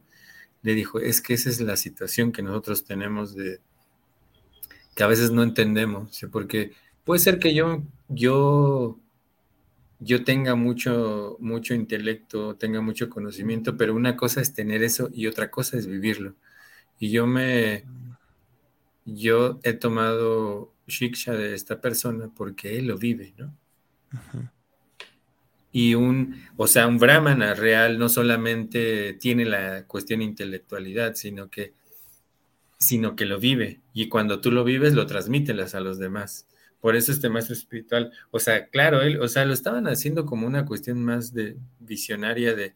[0.61, 3.59] Le dijo, es que esa es la situación que nosotros tenemos de
[4.95, 6.73] que a veces no entendemos, porque
[7.05, 8.97] puede ser que yo, yo,
[9.99, 15.27] yo tenga mucho, mucho intelecto, tenga mucho conocimiento, pero una cosa es tener eso y
[15.27, 16.35] otra cosa es vivirlo.
[16.99, 17.85] Y yo me,
[19.05, 23.53] yo he tomado shiksha de esta persona porque él lo vive, ¿no?
[25.71, 31.73] Y un, o sea, un brahmana real no solamente tiene la cuestión intelectualidad, sino que,
[32.77, 33.81] sino que lo vive.
[33.93, 36.47] Y cuando tú lo vives, lo transmítelas a los demás.
[36.81, 40.47] Por eso este maestro espiritual, o sea, claro, él, o sea, lo estaban haciendo como
[40.47, 42.73] una cuestión más de visionaria, de,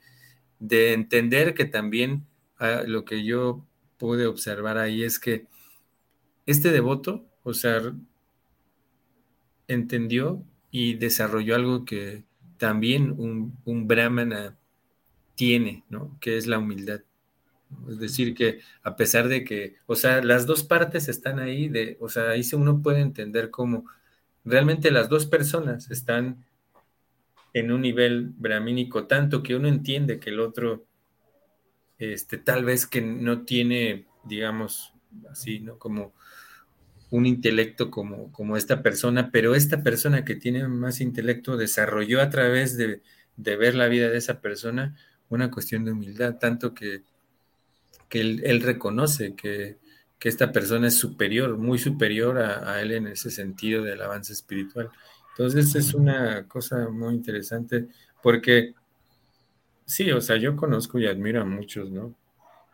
[0.60, 2.26] de entender que también
[2.60, 3.66] ah, lo que yo
[3.98, 5.48] pude observar ahí es que
[6.46, 7.94] este devoto, o sea,
[9.68, 12.26] entendió y desarrolló algo que
[12.58, 14.58] también un, un brahmana
[15.36, 16.18] tiene, ¿no?
[16.20, 17.02] Que es la humildad.
[17.90, 21.98] Es decir, que a pesar de que, o sea, las dos partes están ahí, de,
[22.00, 23.86] o sea, ahí uno puede entender cómo
[24.46, 26.46] realmente las dos personas están
[27.54, 30.86] en un nivel brahmínico, tanto que uno entiende que el otro,
[31.98, 34.94] este, tal vez que no tiene, digamos,
[35.30, 35.78] así, ¿no?
[35.78, 36.14] Como
[37.12, 42.30] un intelecto como, como esta persona, pero esta persona que tiene más intelecto desarrolló a
[42.30, 43.04] través de,
[43.38, 44.96] ver la vida de esa persona
[45.30, 47.04] una cuestión de humildad, tanto que,
[48.14, 49.82] que él, reconoce que,
[50.22, 54.90] esta persona es superior, muy superior a, él en ese sentido del avance espiritual.
[55.32, 57.88] Entonces es una cosa muy interesante
[58.22, 58.76] porque
[59.84, 62.16] sí, o sea, yo conozco y admiro a muchos, ¿no?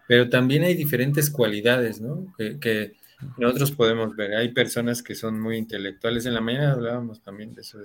[0.10, 2.36] Pero también hay diferentes cualidades, ¿no?
[2.38, 2.98] que
[3.38, 7.62] nosotros podemos ver, hay personas que son muy intelectuales, en la mañana hablábamos también de
[7.62, 7.80] eso,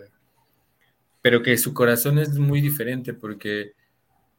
[1.23, 3.75] pero que su corazón es muy diferente porque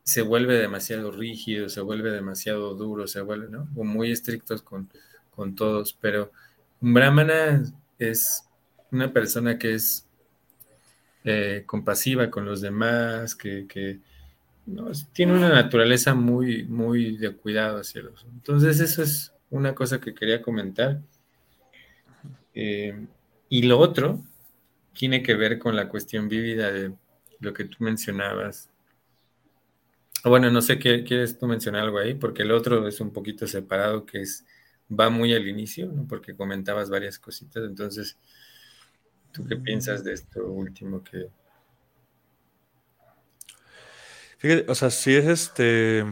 [0.05, 3.67] se vuelve demasiado rígido, se vuelve demasiado duro, se vuelve, ¿no?
[3.75, 4.87] O muy estrictos con,
[5.31, 6.31] con todos, pero
[6.79, 7.63] un brahmana
[7.97, 8.43] es
[8.91, 10.07] una persona que es
[11.23, 13.99] eh, compasiva con los demás, que, que
[15.11, 18.25] tiene una naturaleza muy, muy de cuidado hacia los.
[18.31, 21.01] Entonces, eso es una cosa que quería comentar.
[22.53, 23.07] Eh,
[23.49, 24.23] y lo otro
[24.93, 26.93] tiene que ver con la cuestión vívida de
[27.39, 28.69] lo que tú mencionabas.
[30.25, 32.15] Bueno, no sé, qué ¿quieres tú mencionar algo ahí?
[32.15, 34.43] Porque el otro es un poquito separado, que es,
[34.89, 36.07] va muy al inicio, ¿no?
[36.07, 37.63] Porque comentabas varias cositas.
[37.63, 38.17] Entonces,
[39.31, 41.29] ¿tú qué piensas de esto último que...
[44.39, 46.05] Fíjate, o sea, si es este...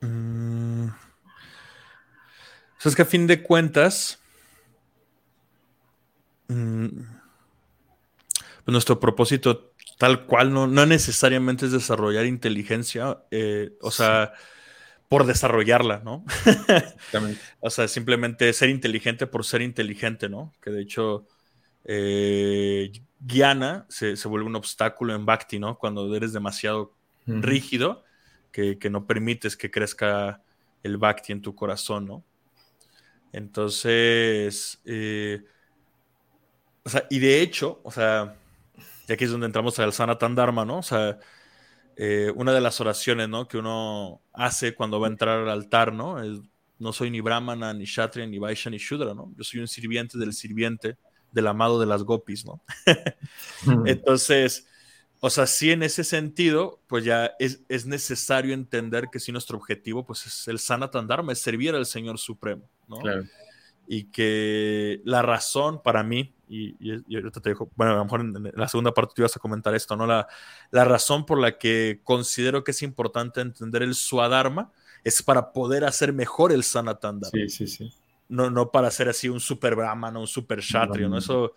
[0.00, 4.18] Mm, o sea, es que a fin de cuentas,
[6.48, 6.88] mm,
[8.64, 9.69] pues nuestro propósito
[10.00, 14.32] tal cual no, no, necesariamente es desarrollar inteligencia, eh, o sea,
[15.08, 16.24] por desarrollarla, ¿no?
[17.60, 20.54] o sea, simplemente ser inteligente por ser inteligente, ¿no?
[20.62, 21.26] Que de hecho,
[21.84, 25.76] eh, Guiana se, vuelve un obstáculo en Bhakti, ¿no?
[25.76, 26.94] Cuando eres demasiado
[27.26, 28.02] rígido,
[28.52, 30.40] que, que, no permites que crezca
[30.82, 32.24] el Bhakti en tu corazón, ¿no?
[33.34, 35.44] Entonces, eh,
[36.84, 38.39] o sea, y de hecho, o sea,
[39.10, 40.78] y aquí es donde entramos al Sanatan Dharma, ¿no?
[40.78, 41.18] O sea,
[41.96, 43.48] eh, una de las oraciones, ¿no?
[43.48, 46.22] Que uno hace cuando va a entrar al altar, ¿no?
[46.22, 46.38] Es,
[46.78, 49.32] no soy ni Brahmana, ni Kshatriya, ni Vaishya, ni Shudra, ¿no?
[49.36, 50.96] Yo soy un sirviente del sirviente,
[51.32, 52.62] del amado de las gopis, ¿no?
[53.84, 54.68] Entonces,
[55.18, 59.58] o sea, sí en ese sentido, pues ya es, es, necesario entender que si nuestro
[59.58, 62.98] objetivo, pues es el Sanatan Dharma, es servir al Señor Supremo, ¿no?
[63.92, 66.76] Y que la razón para mí, y,
[67.12, 69.74] ahorita te digo, bueno, a lo mejor en, la segunda parte te ibas a comentar
[69.74, 70.06] esto, ¿no?
[70.06, 70.28] La,
[70.70, 74.70] la razón por la que considero que es importante entender el Swadharma
[75.02, 77.32] es para poder hacer mejor el Sanatandharma.
[77.32, 77.92] Sí, sí, sí.
[78.28, 81.18] No, no para ser así un super brahman o un super kshatriya, ¿no?
[81.18, 81.54] Eso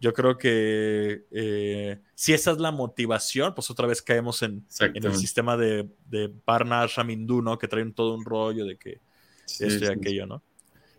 [0.00, 5.14] yo creo que eh, si esa es la motivación, pues otra vez caemos en, el
[5.14, 7.58] sistema de, de Parna ¿no?
[7.58, 9.00] Que traen todo un rollo de que
[9.46, 10.42] esto y aquello, ¿no?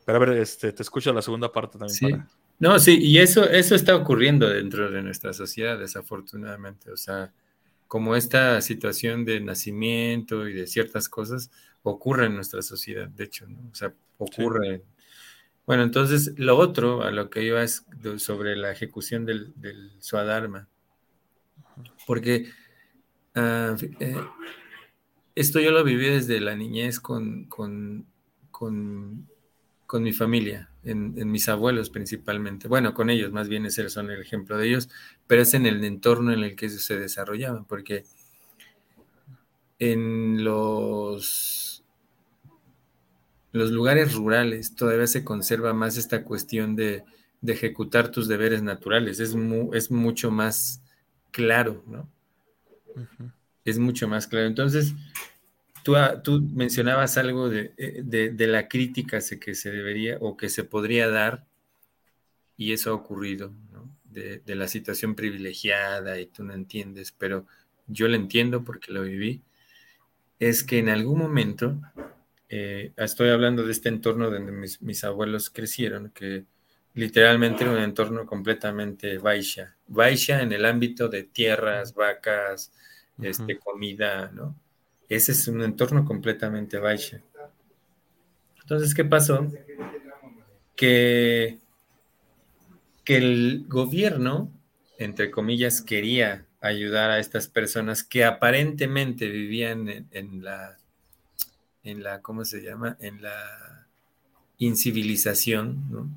[0.08, 2.26] Pero a ver, este, te escucho la segunda parte también.
[2.60, 6.90] No, sí, y eso, eso está ocurriendo dentro de nuestra sociedad, desafortunadamente.
[6.94, 7.34] O sea,
[7.90, 11.52] como esta situación de nacimiento y de ciertas cosas
[11.84, 13.58] ocurre en nuestra sociedad, de hecho, ¿no?
[13.70, 14.82] O sea, ocurre.
[15.66, 17.86] Bueno, entonces lo otro a lo que iba es
[18.16, 20.70] sobre la ejecución del, del Swadharma.
[22.06, 22.48] Porque
[23.36, 24.24] ah, eh,
[25.36, 28.06] esto yo lo viví desde la niñez con, con,
[28.52, 29.28] con
[29.88, 32.68] con mi familia, en, mis abuelos principalmente.
[32.68, 34.90] Bueno, con ellos, más bien ese son el ejemplo de ellos,
[35.26, 38.04] pero es en el entorno en el que se desarrollaban, porque
[39.80, 41.84] en los,
[43.54, 47.04] los lugares rurales todavía se conserva más esta cuestión de,
[47.46, 49.22] ejecutar tus deberes naturales.
[49.22, 49.34] Es,
[49.74, 50.82] es mucho más
[51.32, 52.10] claro, ¿no?
[53.64, 54.48] Es mucho más claro.
[54.48, 54.94] Entonces,
[55.96, 61.10] Ah, tú, mencionabas algo de, eh, la crítica que se debería o que se podría
[61.10, 61.46] dar,
[62.58, 63.54] y eso ha ocurrido,
[64.06, 67.46] de, la situación privilegiada y tú no entiendes, pero
[67.86, 69.44] yo lo entiendo porque lo viví,
[70.40, 71.80] es que en algún momento,
[72.50, 76.46] eh, estoy hablando de este entorno donde mis, abuelos crecieron, que
[76.96, 82.74] literalmente era un entorno completamente baisha, baisha en el ámbito de tierras, vacas,
[83.22, 84.56] este, comida, ¿no?
[85.10, 87.18] Ese es un entorno completamente baixo.
[88.62, 89.48] Entonces, ¿qué pasó?
[90.76, 91.60] Que,
[93.06, 94.52] que el gobierno,
[94.98, 100.78] entre comillas, quería ayudar a estas personas que aparentemente vivían en, la,
[101.84, 102.98] en la, ¿cómo se llama?
[103.00, 103.88] En la
[104.58, 106.10] incivilización, ¿no?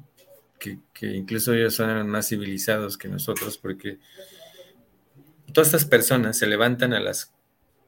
[0.59, 3.99] que, que, incluso ellos son más civilizados que nosotros, porque
[5.53, 7.33] todas estas personas se levantan a las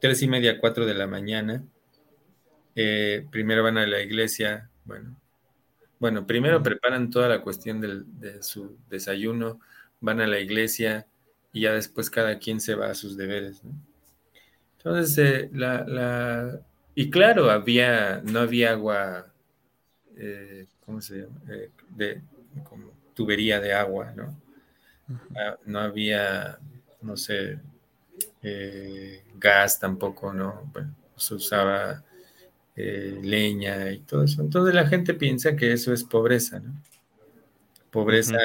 [0.02, 1.62] tres y media, cuatro de la mañana.
[2.74, 5.14] Eh, primero van a la iglesia, bueno,
[6.00, 9.60] bueno, primero preparan toda la cuestión de su desayuno,
[10.00, 11.06] van a la iglesia
[11.52, 13.62] y ya después cada quien se va a sus deberes.
[14.78, 16.60] Entonces, eh, la,
[16.96, 19.32] y claro, había, no había agua,
[20.16, 21.40] eh, ¿cómo se llama?
[21.90, 22.20] de,
[22.64, 24.36] como tubería de agua, ¿no?
[25.36, 26.58] Ah, no había,
[27.02, 27.60] no sé,
[28.42, 30.70] eh, gas tampoco, ¿no?
[30.72, 32.02] Bueno, se usaba
[32.74, 34.42] eh, leña y todo eso.
[34.42, 36.74] Entonces la gente piensa que eso es pobreza, ¿no?
[37.90, 38.38] Pobreza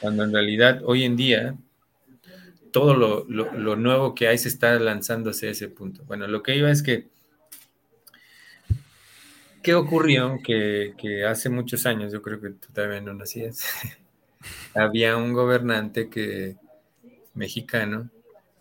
[0.00, 1.56] cuando en realidad hoy en día
[2.70, 6.04] todo lo, nuevo que hay se está lanzando hacia ese punto.
[6.04, 7.08] Bueno, lo que iba es que
[9.62, 10.38] ¿Qué ocurrió?
[10.42, 13.64] Que, que, hace muchos años, yo creo que tú también no nacías,
[14.74, 16.56] había un gobernante que,
[17.34, 18.08] mexicano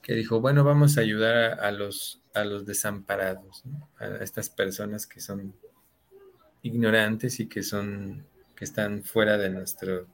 [0.08, 3.66] que dijo, bueno, vamos a ayudar a, los, a los desamparados,
[4.00, 5.54] a estas personas que son
[6.62, 10.08] ignorantes y que son que están fuera de nuestros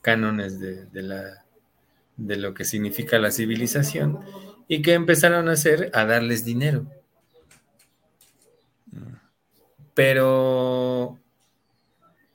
[0.00, 1.44] cánones de, la,
[2.16, 4.20] de lo que significa la civilización
[4.68, 6.90] y que empezaron a hacer a darles dinero.
[9.92, 11.20] Pero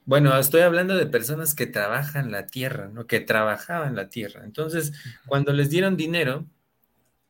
[0.06, 3.08] bueno, estoy hablando de personas que trabajan la tierra, ¿no?
[3.08, 4.44] Que trabajaban la tierra.
[4.44, 4.94] Entonces,
[5.26, 6.46] cuando les dieron dinero,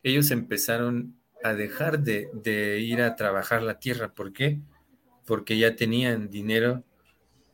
[0.04, 4.14] ellos empezaron a dejar de, ir a trabajar la tierra.
[4.14, 4.60] ¿Por qué?
[5.26, 6.84] Porque ya tenían dinero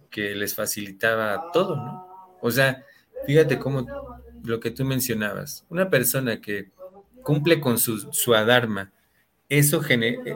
[0.10, 2.08] que les facilitaba todo, ¿no?
[2.42, 2.84] O sea,
[3.26, 3.86] fíjate cómo
[4.44, 6.72] lo que tú mencionabas, una persona que
[7.24, 8.94] cumple con su, su adharma,
[9.50, 9.82] eso,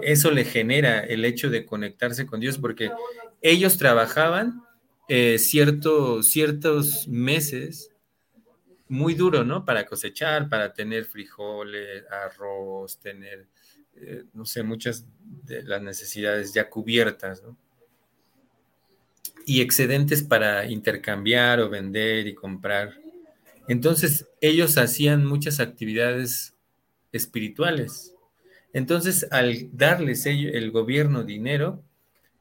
[0.02, 2.92] eso le genera el hecho de conectarse con Dios, porque
[3.42, 4.64] ellos trabajaban
[5.10, 7.91] eh, ciertos meses
[8.92, 9.64] muy duro, ¿no?
[9.64, 13.48] Para cosechar, para tener frijoles, arroz, tener,
[13.96, 15.06] eh, no sé, muchas
[15.46, 17.56] de las necesidades ya cubiertas, ¿no?
[19.46, 22.94] Y excedentes para intercambiar o vender y comprar.
[23.70, 26.54] Entonces, ellos hacían muchas actividades
[27.14, 28.14] espirituales.
[28.74, 31.82] Entonces, al darles el gobierno dinero,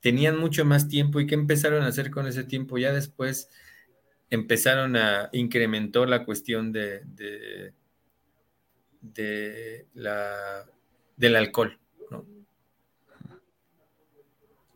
[0.00, 3.50] tenían mucho más tiempo y qué empezaron a hacer con ese tiempo ya después
[4.30, 7.02] empezaron a incrementar la cuestión de,
[9.02, 10.64] de, la,
[11.16, 11.76] del alcohol.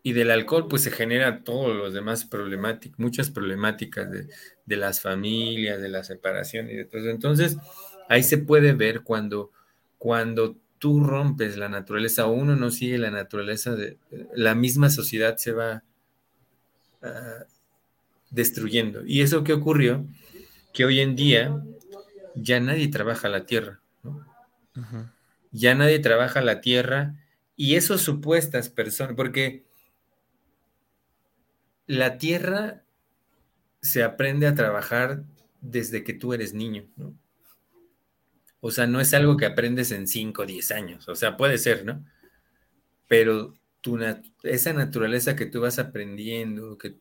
[0.07, 5.81] y del alcohol pues se genera todos los demás problemáticas, muchas problemáticas de, las familias,
[5.81, 7.09] de la separación y de todo.
[7.09, 7.57] Entonces,
[8.11, 9.51] ahí se puede ver cuando,
[9.97, 13.97] cuando tú rompes la naturaleza o uno no sigue la naturaleza, de,
[14.35, 15.83] la misma sociedad se va
[17.01, 17.47] ah,
[18.35, 19.07] destruyendo.
[19.07, 20.07] Y eso que ocurrió,
[20.73, 21.63] que hoy en día
[22.35, 23.81] ya nadie trabaja la tierra,
[25.53, 27.15] Ya nadie trabaja la tierra
[27.57, 29.65] y esos supuestas personas, porque
[31.87, 32.83] la tierra
[33.81, 35.23] se aprende a trabajar
[35.61, 37.15] desde que tú eres niño, ¿no?
[38.61, 41.59] O sea, no es algo que aprendes en 5 o 10 años, o sea, puede
[41.59, 42.05] ser, ¿no?
[43.07, 43.99] Pero tu
[44.43, 46.97] esa naturaleza que tú vas aprendiendo, que,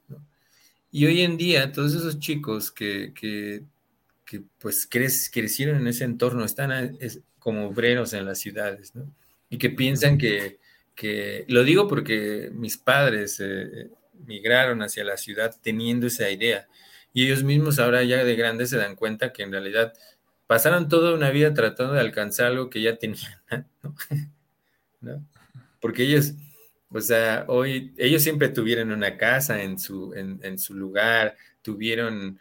[0.94, 3.64] y hoy en día todos esos chicos que, que,
[4.60, 6.98] pues crecieron en ese entorno, están
[7.40, 9.12] como obreros en las ciudades, ¿no?
[9.50, 10.60] Y que piensan que,
[11.48, 13.90] lo digo porque mis padres eh,
[14.28, 16.68] migraron hacia la ciudad teniendo esa idea.
[17.12, 19.94] Y ellos mismos ahora ya de grandes se dan cuenta que en realidad
[20.46, 23.42] pasaron toda una vida tratando de alcanzar algo que ya tenían,
[25.02, 25.26] ¿no?
[25.80, 26.34] Porque ellos,
[26.94, 32.40] o sea, hoy, ellos siempre tuvieron una casa en su, en, su lugar, tuvieron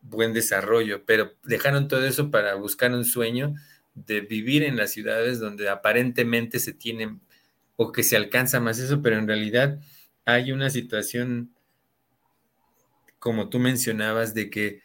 [0.00, 3.54] buen desarrollo, pero dejaron todo eso para buscar un sueño
[3.94, 7.20] de vivir en las ciudades donde aparentemente se tienen
[7.76, 9.80] o que se alcanza más eso, pero en realidad
[10.24, 11.50] hay una situación,
[13.18, 14.82] como tú mencionabas, de que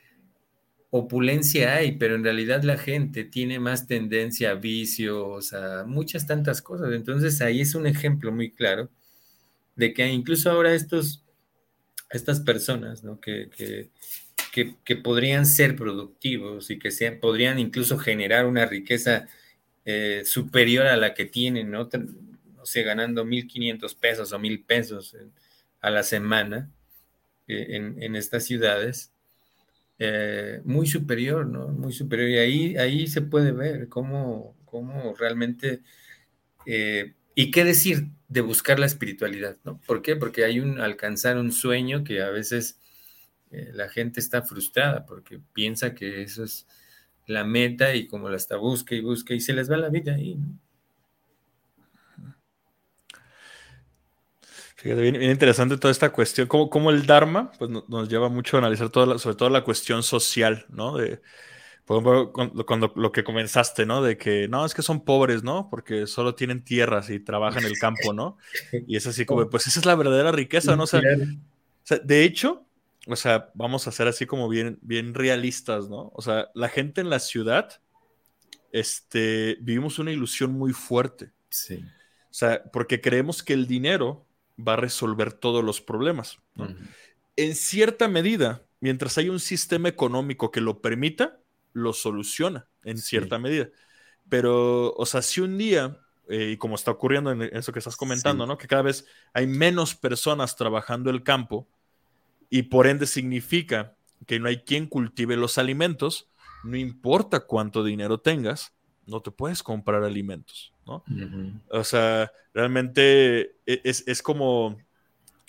[0.97, 6.61] opulencia hay, pero en realidad la gente tiene más tendencia a vicios, a muchas tantas
[6.61, 6.93] cosas.
[6.93, 8.89] Entonces ahí es un ejemplo muy claro
[9.75, 11.23] de que incluso ahora estos,
[12.09, 19.27] estas personas, que, que, que, podrían ser productivos y que podrían incluso generar una riqueza
[19.83, 21.89] eh, superior a la que tienen, ¿no?
[22.63, 25.15] sé, ganando 1.500 pesos o 1.000 pesos
[25.81, 26.69] a la semana
[27.47, 29.11] eh, en, estas ciudades,
[29.99, 31.69] eh, muy superior, ¿no?
[31.69, 32.29] Muy superior.
[32.29, 35.81] Y ahí, ahí se puede ver cómo, cómo realmente...
[36.65, 39.79] Eh, ¿Y qué decir de buscar la espiritualidad, ¿no?
[39.85, 40.15] ¿Por qué?
[40.15, 42.79] Porque hay un alcanzar un sueño que a veces
[43.51, 46.67] la gente está frustrada porque piensa que eso es
[47.27, 50.15] la meta y como la está busca y busca y se les va la vida
[50.15, 50.59] ahí, ¿no?
[54.93, 58.89] Bien, interesante toda esta cuestión, como, como el Dharma pues, nos lleva mucho a analizar
[58.89, 60.97] toda sobre todo la cuestión social, ¿no?
[60.97, 61.21] De,
[61.85, 62.33] por ejemplo,
[62.65, 64.01] cuando, lo que comenzaste, ¿no?
[64.01, 65.69] De que no, es que son pobres, ¿no?
[65.69, 68.37] Porque solo tienen tierras y trabajan en el campo, ¿no?
[68.87, 70.83] Y es así como, pues esa es la verdadera riqueza, ¿no?
[70.83, 71.01] O sea,
[72.03, 72.65] de hecho,
[73.07, 76.11] o sea, vamos a ser así como bien, bien realistas, ¿no?
[76.15, 77.79] O sea, la gente en la ciudad,
[78.71, 81.31] este, vivimos una ilusión muy fuerte.
[81.49, 81.85] Sí.
[82.31, 84.25] O sea, porque creemos que el dinero
[84.57, 86.39] va a resolver todos los problemas.
[87.35, 91.39] En cierta medida, mientras hay un sistema económico que lo permita,
[91.73, 93.69] lo soluciona en cierta medida.
[94.29, 95.99] Pero, o sea, si un día,
[96.29, 98.57] eh, y como está ocurriendo en eso que estás comentando, ¿no?
[98.57, 101.67] Que cada vez hay menos personas trabajando el campo
[102.49, 103.95] y por ende significa
[104.25, 106.29] que no hay quien cultive los alimentos,
[106.63, 108.74] no importa cuánto dinero tengas,
[109.05, 110.73] no te puedes comprar alimentos.
[110.85, 111.03] ¿no?
[111.69, 114.77] O sea, realmente e, es, como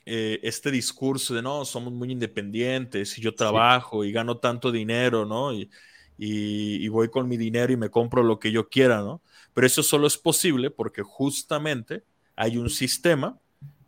[0.05, 5.25] eh, este discurso de, no, somos muy independientes y yo trabajo y gano tanto dinero,
[5.25, 5.53] ¿no?
[5.53, 9.21] Y, voy con mi dinero y me compro lo que yo quiera, ¿no?
[9.53, 12.05] Pero eso solo es posible porque justamente
[12.35, 13.39] hay un sistema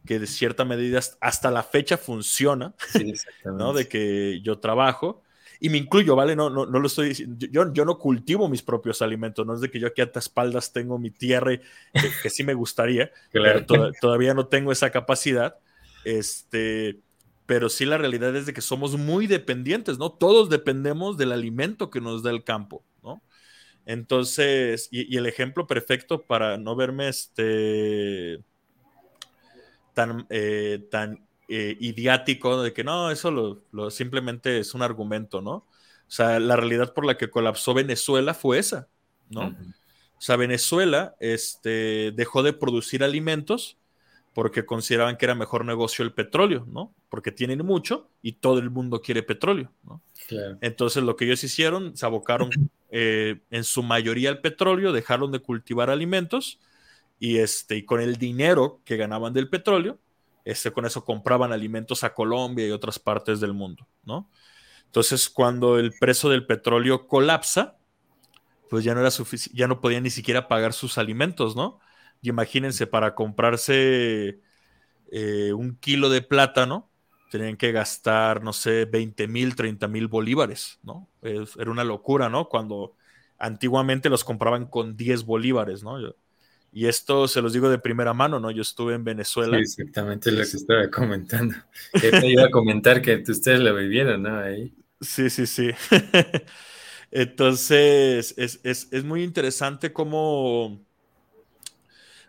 [0.04, 2.74] que de cierta medida hasta la fecha funciona,
[3.44, 3.72] ¿no?
[3.72, 5.22] De que yo trabajo
[5.60, 6.36] y me incluyo, ¿vale?
[6.36, 7.46] No, no, no lo estoy diciendo.
[7.50, 10.72] Yo, yo no cultivo mis propios alimentos, no es de que yo aquí a espaldas
[10.72, 11.60] tengo mi tierra, y,
[12.22, 13.64] que, sí me gustaría, pero
[14.00, 15.56] todavía no tengo esa capacidad.
[16.04, 17.00] Este,
[17.46, 20.12] pero sí la realidad es de que somos muy dependientes, ¿no?
[20.12, 23.22] Todos dependemos del alimento que nos da el campo, ¿no?
[23.86, 28.44] Entonces, y, el ejemplo perfecto para no verme este
[29.94, 35.52] tan, eh, tan eh, idiático de que no, eso lo, simplemente es un argumento, ¿no?
[35.52, 38.88] O sea, la realidad por la que colapsó Venezuela fue esa,
[39.30, 39.48] ¿no?
[39.48, 43.78] O sea, Venezuela este, dejó de producir alimentos
[44.34, 46.94] porque consideraban que era mejor negocio el petróleo, ¿no?
[47.08, 50.02] Porque tienen mucho y todo el mundo quiere petróleo, ¿no?
[50.60, 52.50] Entonces lo que ellos hicieron, se abocaron
[52.90, 56.60] eh, en su mayoría al petróleo, dejaron de cultivar alimentos
[57.18, 59.98] y, este, y con el dinero que ganaban del petróleo,
[60.48, 64.30] este, con eso compraban alimentos a Colombia y otras partes del mundo, ¿no?
[64.86, 67.76] Entonces, cuando el precio del petróleo colapsa,
[68.70, 69.10] pues ya no era
[69.52, 71.80] ya no podían ni siquiera pagar sus alimentos, ¿no?
[72.22, 74.40] Y imagínense, para comprarse
[75.12, 76.88] eh, un kilo de plátano,
[77.30, 81.08] tenían que gastar, no sé, 20 mil, 30 mil bolívares, ¿no?
[81.20, 82.48] era una locura, ¿no?
[82.48, 82.94] Cuando
[83.38, 85.98] antiguamente los compraban con 10 bolívares, ¿no?
[86.72, 88.50] Y esto se los digo de primera mano, ¿no?
[88.50, 89.56] Yo estuve en Venezuela.
[89.56, 91.54] Sí, exactamente lo que estaba comentando.
[92.00, 94.38] Que te iba a comentar que ustedes lo vivieron, ¿no?
[94.38, 94.74] Ahí.
[95.00, 95.70] Sí, sí, sí.
[97.10, 100.78] Entonces, es, es, muy interesante cómo,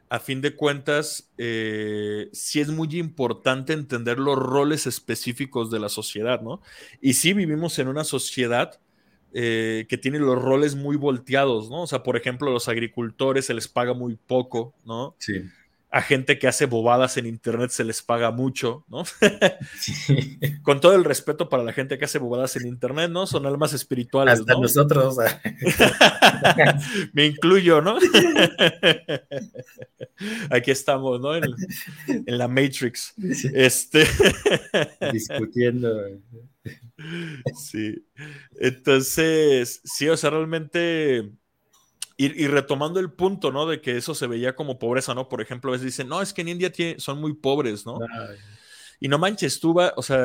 [0.10, 5.90] a fin de cuentas, eh, sí es muy importante entender los roles específicos de la
[5.90, 6.62] sociedad, ¿no?
[7.02, 8.80] Y sí vivimos en una sociedad
[9.34, 11.84] eh, que tiene los roles muy volteados, ¿no?
[11.84, 15.15] O sea, por ejemplo, los agricultores se les paga muy poco, ¿no?
[15.19, 15.43] Sí
[15.92, 19.06] a gente que hace bobadas en internet se les paga mucho, ¿no?
[20.62, 23.26] Con todo el respeto para la gente que hace bobadas en internet, ¿no?
[23.26, 24.40] Son almas espirituales.
[24.40, 25.18] Hasta nosotros.
[27.14, 27.98] Me incluyo, ¿no?
[30.52, 31.36] Aquí estamos, ¿no?
[31.36, 31.56] En,
[32.26, 33.16] la Matrix.
[33.54, 34.06] Este.
[35.12, 36.02] Discutiendo.
[37.60, 38.06] Sí.
[38.60, 41.32] Entonces, sí, o sea, realmente
[42.22, 43.65] y, retomando el punto, ¿no?
[43.65, 45.30] De que eso se veía como pobreza, ¿no?
[45.30, 47.97] Por ejemplo, a veces dicen, no, es que en India son muy pobres, ¿no?
[48.99, 50.17] Y no manches, tú vas, o sea,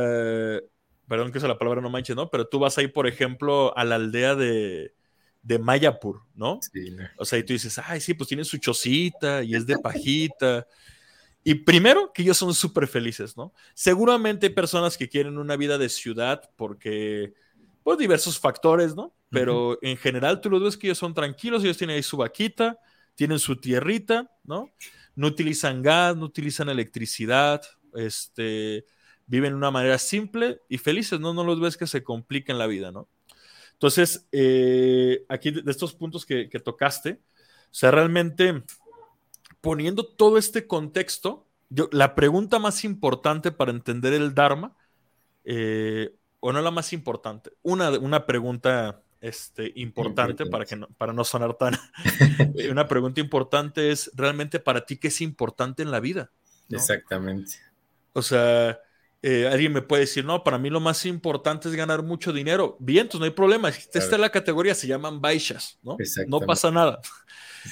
[1.07, 2.31] perdón que sea la palabra no manches, ¿no?
[2.31, 4.93] Pero tú vas ahí, por ejemplo, a la aldea de,
[5.41, 6.59] de Mayapur, ¿no?
[6.61, 9.79] Sí, O sea, y tú dices, ay, sí, pues tienen su chocita y es de
[9.79, 10.67] pajita.
[11.45, 13.55] Y primero, que ellos son súper felices, ¿no?
[13.73, 17.35] Seguramente hay personas que quieren una vida de ciudad porque
[17.85, 19.15] por diversos factores, ¿no?
[19.31, 22.79] Pero en general tú lo ves que ellos son tranquilos, ellos tienen ahí su vaquita,
[23.15, 24.73] tienen su tierrita, ¿no?
[25.15, 27.63] No utilizan gas, no utilizan electricidad,
[27.95, 28.87] este,
[29.27, 31.35] viven de una manera simple y felices, ¿no?
[31.35, 33.09] No los ves que se compliquen la vida, ¿no?
[33.75, 37.21] Entonces, eh, aquí de estos puntos que, tocaste,
[37.65, 38.63] o sea, realmente
[39.61, 44.75] poniendo todo este contexto, yo, la pregunta más importante para entender el Dharma,
[45.45, 46.15] eh,
[46.47, 51.25] o no la más importante, una, una pregunta este, importante, para, que no, para no
[51.25, 51.75] sonar tan...
[52.57, 56.31] Eh, una pregunta importante es, ¿realmente para ti qué es importante en la vida?
[56.69, 57.53] Exactamente.
[58.13, 58.79] O sea,
[59.23, 62.77] eh, alguien me puede decir, no, para mí lo más importante es ganar mucho dinero.
[62.79, 63.71] Bien, entonces no hay problema.
[63.71, 65.97] Esta es la categoría, se llaman baixas, ¿no?
[66.29, 67.01] No pasa nada.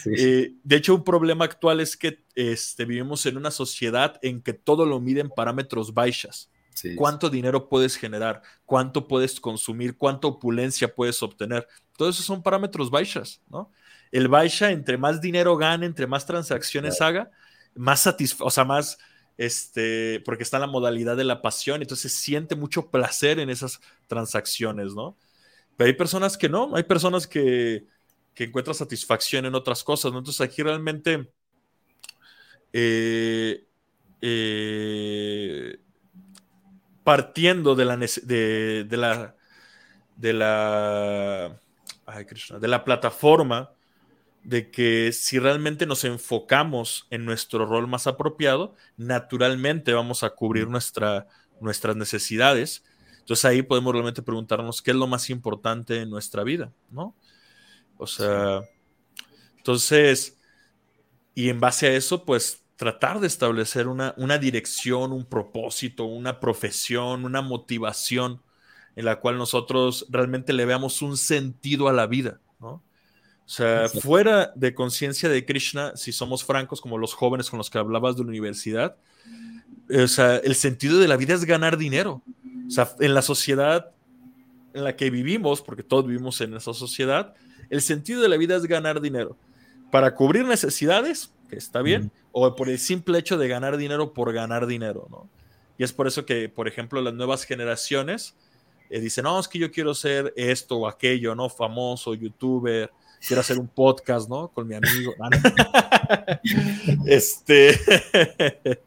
[0.06, 4.54] Eh, de hecho, un problema actual es que este, vivimos en una sociedad en que
[4.54, 6.50] todo lo mide en parámetros baixas
[6.96, 11.66] cuánto dinero puedes generar, cuánto puedes consumir, cuánta opulencia puedes obtener.
[11.96, 13.70] Todo eso son parámetros baixas, ¿no?
[14.10, 17.30] El baixa, entre más dinero gane, entre más transacciones haga,
[17.74, 18.98] más satisfecho, o sea, más,
[19.38, 23.80] este, porque está en la modalidad de la pasión, entonces siente mucho placer en esas
[24.06, 25.16] transacciones, ¿no?
[25.76, 27.86] Pero hay personas que no, hay personas que,
[28.34, 30.18] que encuentran satisfacción en otras cosas, ¿no?
[30.18, 31.32] Entonces aquí realmente...
[32.74, 33.66] Eh,
[34.22, 35.78] eh,
[37.04, 39.36] partiendo de la, de, de la,
[40.16, 41.60] de la,
[42.60, 43.70] de la plataforma
[44.44, 50.68] de que si realmente nos enfocamos en nuestro rol más apropiado, naturalmente vamos a cubrir
[50.68, 51.28] nuestra,
[51.60, 52.84] nuestras necesidades.
[53.20, 57.14] Entonces ahí podemos realmente preguntarnos qué es lo más importante en nuestra vida, ¿no?
[57.98, 58.62] O sea,
[59.58, 60.40] entonces,
[61.36, 66.40] y en base a eso, pues tratar de establecer una, una dirección, un propósito, una
[66.40, 68.42] profesión, una motivación
[68.96, 72.82] en la cual nosotros realmente le veamos un sentido a la vida, ¿no?
[73.46, 77.70] O sea, fuera de conciencia de Krishna, si somos francos, como los jóvenes con los
[77.70, 78.96] que hablabas de la universidad,
[79.88, 82.20] o sea, el sentido de la vida es ganar dinero.
[82.66, 83.92] O sea, en la sociedad
[84.74, 87.34] en la que vivimos, porque todos vivimos en esa sociedad,
[87.70, 89.36] el sentido de la vida es ganar dinero.
[89.92, 94.32] Para cubrir necesidades, que está bien, o por el simple hecho de ganar dinero por
[94.32, 95.28] ganar dinero, ¿no?
[95.76, 98.34] Y es por eso que, por ejemplo, las nuevas generaciones
[98.88, 101.50] eh, dicen, no, es que yo quiero ser esto o aquello, ¿no?
[101.50, 102.90] Famoso, youtuber,
[103.26, 104.48] quiero hacer un podcast, ¿no?
[104.48, 105.14] Con mi amigo.
[107.06, 107.78] este,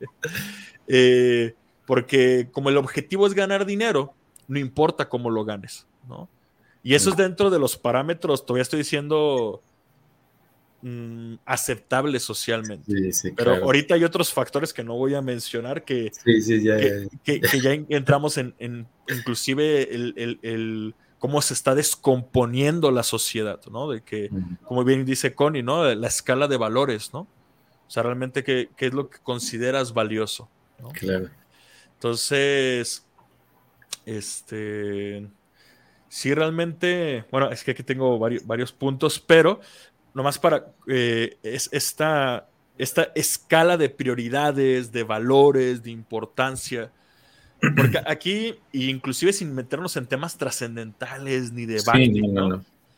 [0.87, 1.53] eh,
[1.85, 4.15] porque como el objetivo es ganar dinero,
[4.47, 6.27] no importa cómo lo ganes, ¿no?
[6.81, 9.61] Y eso es dentro de los parámetros, todavía estoy diciendo
[10.87, 12.93] Mm, aceptable socialmente.
[13.35, 16.11] Pero ahorita hay otros factores que no voy a mencionar que,
[16.61, 16.77] ya,
[17.23, 18.53] que, ya entramos en,
[19.09, 23.89] inclusive el, cómo se está descomponiendo la sociedad, ¿no?
[23.89, 24.29] De que,
[24.61, 25.91] como bien dice Connie, ¿no?
[25.95, 27.21] La escala de valores, ¿no?
[27.21, 30.51] O sea, realmente qué, qué es lo que consideras valioso.
[30.93, 31.31] Claro.
[31.93, 33.07] Entonces,
[34.05, 35.27] este,
[36.09, 39.61] sí, realmente, bueno, es que aquí tengo varios, varios puntos, pero
[40.15, 46.91] nomás para eh, es, esta, esta escala de prioridades, de valores, de importancia.
[47.75, 51.79] Porque aquí, inclusive sin meternos en temas trascendentales ni de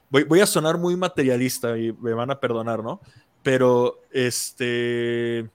[0.09, 3.01] Voy, voy, a sonar muy materialista y me van a perdonar, ¿no?
[3.43, 5.49] Pero, este,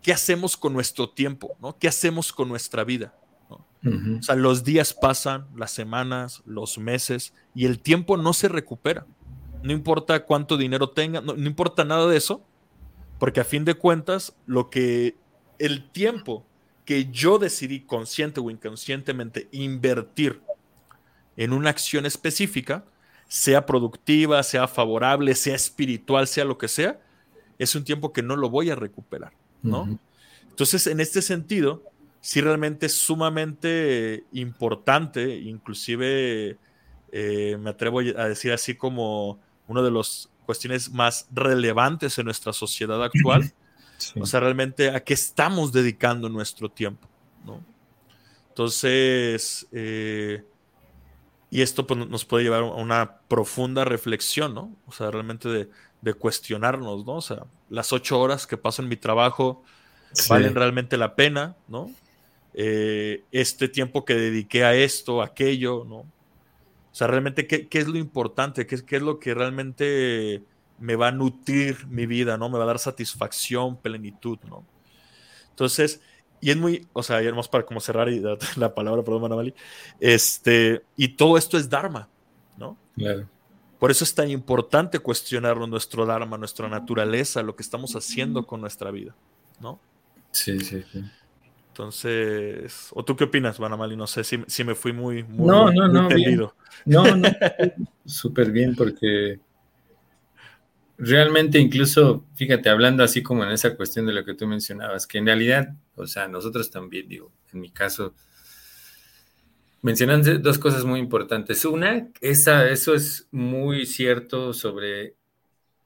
[0.00, 1.54] ¿qué hacemos con nuestro tiempo?
[1.60, 1.76] ¿no?
[1.76, 3.14] ¿Qué hacemos con nuestra vida?
[3.82, 9.06] O sea, los días pasan, las semanas, los meses, y el tiempo no se recupera.
[9.62, 12.42] No importa cuánto dinero tenga, no, importa nada de eso,
[13.18, 15.16] porque a fin de cuentas, lo que
[15.58, 16.46] el tiempo
[16.84, 20.40] que yo decidí consciente o inconscientemente invertir
[21.36, 22.84] en una acción específica,
[23.28, 27.00] sea productiva, sea favorable, sea espiritual, sea lo que sea,
[27.58, 29.32] es un tiempo que no lo voy a recuperar,
[29.62, 29.98] ¿no?
[30.48, 31.84] Entonces, en este sentido,
[32.20, 36.58] sí realmente es sumamente importante, inclusive
[37.12, 39.38] eh, me atrevo a decir así como
[39.70, 43.52] una de las cuestiones más relevantes en nuestra sociedad actual.
[44.20, 47.06] O sea, realmente a qué estamos dedicando nuestro tiempo,
[47.44, 47.62] ¿no?
[48.48, 50.42] Entonces, eh,
[51.50, 54.74] y esto pues, nos puede llevar a una profunda reflexión, ¿no?
[54.86, 57.16] O sea, realmente de, de cuestionarnos, ¿no?
[57.16, 59.62] O sea, las ocho horas que paso en mi trabajo
[60.28, 61.90] valen realmente la pena, ¿no?
[62.54, 66.06] Eh, este tiempo que dediqué a esto, aquello, ¿no?
[66.92, 68.66] O sea, realmente, ¿qué, es lo importante?
[68.66, 70.42] ¿Qué, ¿Qué, es lo que realmente
[70.78, 72.48] me va a nutrir mi vida, ¿no?
[72.48, 74.64] Me va a dar satisfacción, plenitud, ¿no?
[75.50, 76.00] Entonces,
[76.40, 78.20] y es muy, o sea, ya para como cerrar y
[78.56, 79.54] la palabra, perdón, Manamali,
[80.00, 82.08] este, y todo esto es Dharma,
[82.56, 82.76] ¿no?
[82.96, 83.28] Claro.
[83.78, 88.60] Por eso es tan importante cuestionar nuestro Dharma, nuestra naturaleza, lo que estamos haciendo con
[88.60, 89.14] nuestra vida,
[89.60, 89.80] ¿no?
[90.32, 91.02] Sí, sí, sí.
[91.80, 93.96] Entonces, ¿o tú qué opinas, Banamali?
[93.96, 96.08] No sé si, si me fui muy, muy, no, no, no,
[96.84, 97.28] No, no,
[98.04, 99.40] súper bien porque
[100.98, 105.16] realmente incluso, fíjate, hablando así como en esa cuestión de lo que tú mencionabas, que
[105.16, 108.12] en realidad, o sea, nosotros también, digo, en mi caso,
[109.80, 111.64] mencionan dos cosas muy importantes.
[111.64, 115.14] Una, esa, eso es muy cierto sobre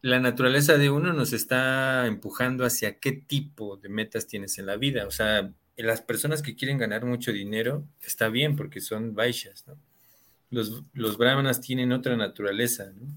[0.03, 4.77] la naturaleza de uno nos está empujando hacia qué tipo de metas tienes en la
[4.77, 5.07] vida.
[5.07, 9.77] O sea, las personas que quieren ganar mucho dinero está bien porque son baixas, ¿no?
[10.51, 13.09] Los, los brahmanas tienen otra naturaleza, ¿no?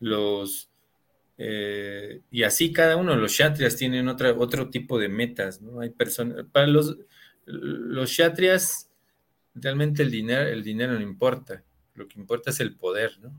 [0.00, 0.70] Los,
[1.38, 5.80] eh, y así cada uno, los kshatriyas tienen otra, otro tipo de metas, ¿no?
[5.80, 6.96] Hay personas, para los,
[7.46, 8.90] los kshatriyas,
[9.54, 11.62] realmente el dinero, el dinero no importa,
[11.94, 13.32] lo que importa es el poder, ¿no?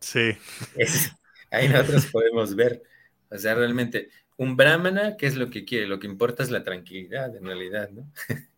[0.00, 0.32] Sí.
[1.50, 2.82] ahí nosotros podemos ver.
[3.30, 4.10] O sea, realmente,
[4.40, 5.86] un brahmana, ¿qué es lo que quiere?
[5.86, 8.10] Lo que importa es la tranquilidad, en realidad, ¿no?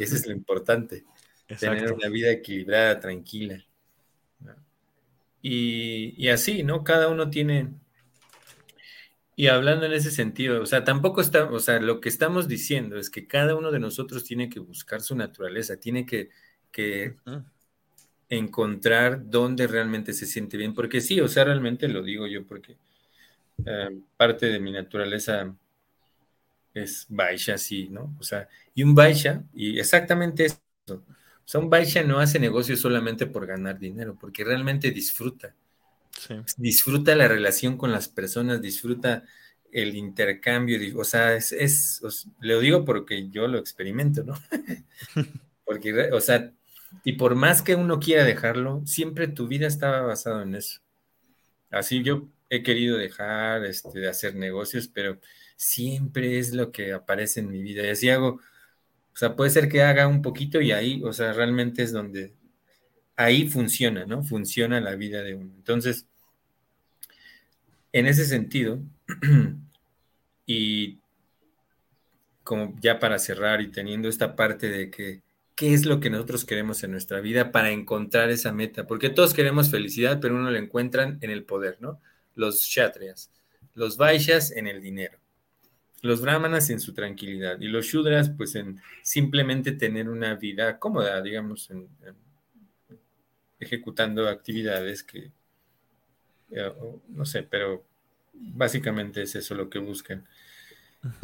[0.00, 1.04] Eso es lo importante.
[1.60, 3.64] Tener una vida equilibrada, tranquila.
[5.40, 6.82] Y, y, así, ¿no?
[6.82, 7.68] Cada uno tiene.
[9.36, 12.98] Y hablando en ese sentido, o sea, tampoco está, o sea, lo que estamos diciendo
[12.98, 16.30] es que cada uno de nosotros tiene que buscar su naturaleza, tiene que,
[16.72, 17.14] que
[18.28, 22.76] encontrar dónde realmente se siente bien, porque sí, o sea, realmente lo digo yo, porque
[23.64, 25.54] eh, parte de mi naturaleza
[26.74, 28.16] es Baisha, sí, ¿no?
[28.18, 31.02] O sea, y un Baisha, y exactamente eso, o
[31.44, 35.54] sea, un Baisha no hace negocio solamente por ganar dinero, porque realmente disfruta.
[36.56, 39.24] Disfruta la relación con las personas, disfruta
[39.70, 42.00] el intercambio, o sea, es, es
[42.40, 44.34] lo digo porque yo lo experimento, ¿no?
[45.64, 46.52] porque, o sea,
[47.04, 50.80] y por más que uno quiera dejarlo, siempre tu vida estaba basada en eso.
[51.70, 55.18] Así yo he querido dejar este, de hacer negocios, pero
[55.56, 57.86] siempre es lo que aparece en mi vida.
[57.86, 58.28] Y así hago,
[59.12, 62.34] o sea, puede ser que haga un poquito y ahí, o sea, realmente es donde,
[63.16, 64.22] ahí funciona, ¿no?
[64.22, 65.52] Funciona la vida de uno.
[65.56, 66.06] Entonces,
[67.92, 68.80] en ese sentido,
[70.46, 70.98] y
[72.44, 75.22] como ya para cerrar y teniendo esta parte de que
[75.54, 79.34] qué es lo que nosotros queremos en nuestra vida para encontrar esa meta, porque todos
[79.34, 82.00] queremos felicidad, pero uno la encuentran en el poder, ¿no?
[82.38, 83.30] Los kshatriyas,
[83.74, 85.18] los vaishyas en el dinero,
[86.02, 91.20] los brahmanas en su tranquilidad y los shudras pues en simplemente tener una vida cómoda,
[91.20, 91.68] digamos,
[93.58, 95.32] ejecutando actividades que,
[96.52, 96.72] eh,
[97.08, 97.84] no sé, pero
[98.32, 100.24] básicamente es eso lo que buscan.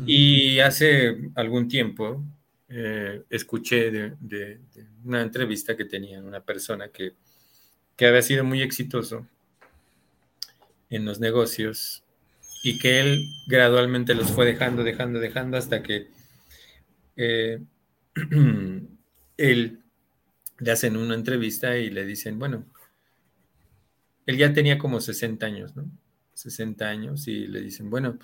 [0.04, 2.24] Y hace algún tiempo
[2.68, 4.60] eh, escuché de,
[5.04, 7.12] una entrevista que tenía una persona que,
[8.00, 9.28] había sido muy exitoso
[10.90, 12.04] en los negocios
[12.62, 16.08] y que él gradualmente los fue dejando, dejando, dejando hasta que
[17.16, 17.62] eh,
[19.36, 19.82] él
[20.58, 22.64] le hacen una entrevista y le dicen, bueno,
[24.26, 25.90] él ya tenía como 60 años, ¿no?
[26.34, 28.18] 60 años y le dicen, bueno,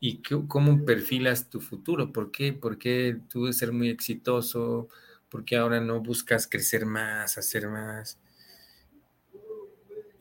[0.00, 2.12] y cómo perfilas tu futuro.
[2.12, 2.52] ¿Por qué?
[2.52, 4.88] ¿Por qué tú ser muy exitoso?
[5.30, 8.18] ¿Por qué ahora no buscas crecer más, hacer más?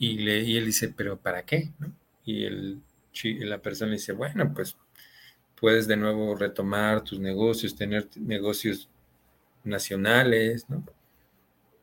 [0.04, 1.72] Y, le, y él dice, ¿pero para qué?
[2.26, 2.82] Y el,
[3.24, 4.76] la persona dice, bueno, pues
[5.56, 8.90] puedes de nuevo retomar tus negocios, tener negocios
[9.64, 10.84] nacionales, ¿no?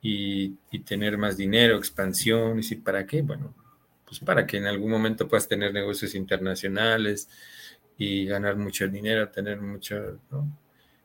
[0.03, 0.51] Y,
[0.85, 3.55] tener más dinero, expansión, y si para qué, bueno,
[4.07, 7.27] pues para que en algún momento puedas tener negocios internacionales
[7.97, 10.47] y ganar mucho dinero, tener mucho, ¿no?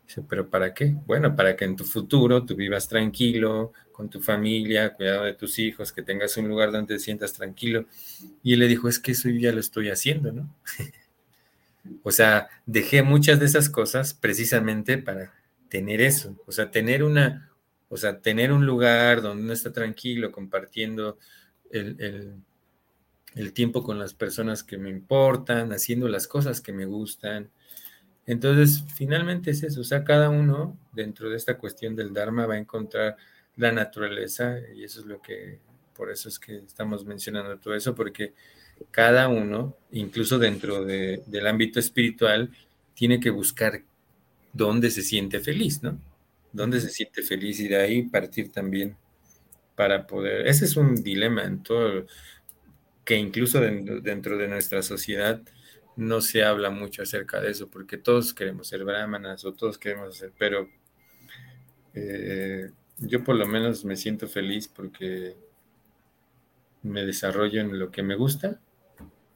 [0.06, 0.95] Dice, pero ¿para qué?
[1.06, 5.58] Bueno, para que en tu futuro tú vivas tranquilo, con tu familia, cuidado de tus
[5.58, 7.86] hijos, que tengas un lugar donde te sientas tranquilo.
[8.43, 10.53] Y él le dijo, es que eso ya lo estoy haciendo, ¿no?
[12.03, 15.34] o sea, dejé muchas de esas cosas precisamente para
[15.70, 17.51] tener eso, o sea, tener una,
[17.89, 21.18] o sea, tener un lugar donde uno está tranquilo, compartiendo
[21.72, 22.41] el,
[23.36, 27.49] el, tiempo con las personas que me importan, haciendo las cosas que me gustan.
[28.28, 32.55] Entonces, finalmente es eso, o sea, cada uno dentro de esta cuestión del Dharma va
[32.55, 33.17] a encontrar
[33.55, 35.59] la naturaleza y eso es lo que,
[35.95, 38.34] por eso es que estamos mencionando todo eso, porque
[38.91, 42.51] cada uno, incluso dentro del ámbito espiritual,
[42.93, 43.84] tiene que buscar
[44.53, 45.99] dónde se siente feliz, ¿no?
[46.51, 48.95] Dónde se siente feliz y de ahí partir también
[49.76, 50.47] para poder.
[50.47, 52.05] Ese es un dilema en todo,
[53.03, 55.41] que incluso dentro, de nuestra sociedad
[55.96, 60.18] no se habla mucho acerca de eso, porque todos queremos ser brahmanas o todos queremos
[60.18, 60.70] ser, pero
[61.93, 65.36] eh, yo por lo menos me siento feliz porque
[66.84, 68.60] me desarrollo en lo que me gusta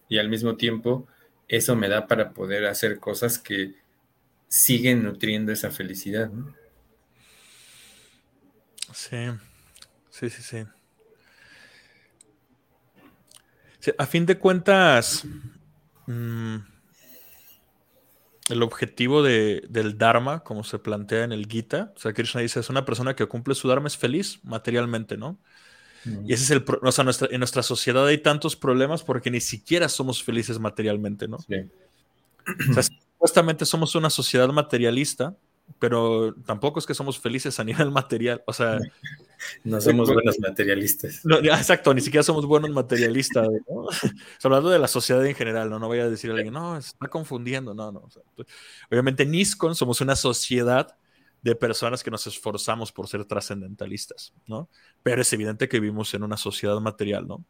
[0.07, 1.07] y al mismo tiempo
[1.47, 3.75] eso me da para poder hacer cosas que
[4.47, 6.31] siguen nutriendo esa felicidad.
[8.93, 9.17] Sí,
[10.09, 10.65] sí, sí, sí.
[13.97, 15.25] a fin de cuentas,
[16.09, 16.57] mm,
[18.49, 22.69] el objetivo del Dharma, como se plantea en el Gita, o sea, Krishna dice, es
[22.69, 25.37] una persona que cumple su Dharma, es feliz materialmente, ¿no?
[26.25, 29.41] Y ese es el, o sea, nuestra, en nuestra sociedad hay tantos problemas porque ni
[29.41, 31.39] siquiera somos felices materialmente, ¿no?
[31.39, 31.55] Sí.
[32.69, 35.35] O sea, supuestamente somos una sociedad materialista,
[35.77, 38.79] pero tampoco es que somos felices a nivel material, o sea...
[39.63, 41.21] No somos buenos materialistas.
[41.43, 43.47] exacto, ni siquiera somos buenos materialistas.
[43.67, 43.87] ¿no?
[44.43, 45.79] hablando de la sociedad en general, ¿no?
[45.79, 48.07] No voy a decir a alguien, no, está confundiendo, no, no.
[48.89, 50.97] obviamente, NISCON somos una sociedad
[51.41, 54.69] de personas que nos esforzamos por ser trascendentalistas, ¿no?
[55.03, 57.45] Pero es evidente que vivimos en una sociedad material, ¿no?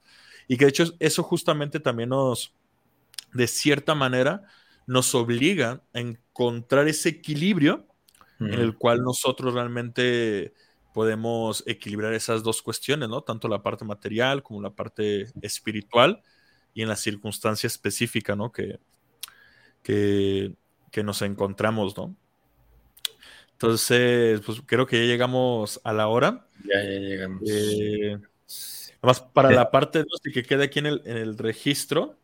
[0.47, 2.53] Y que de hecho eso justamente también nos,
[3.33, 4.43] de cierta manera,
[4.85, 7.85] nos obliga a encontrar ese equilibrio
[8.39, 10.53] en el cual nosotros realmente
[11.00, 13.22] podemos equilibrar esas dos cuestiones, ¿no?
[13.22, 16.22] Tanto la parte material como la parte espiritual
[16.74, 18.52] y en la circunstancia específica, ¿no?
[18.52, 18.82] Que,
[19.82, 20.54] que,
[21.02, 22.14] nos encontramos, ¿no?
[23.54, 26.45] Entonces, pues creo que ya llegamos a la hora.
[26.66, 27.43] Ya, ya llegamos.
[27.47, 28.20] Eh,
[29.02, 32.18] más para la parte de que quede aquí en el, en el registro,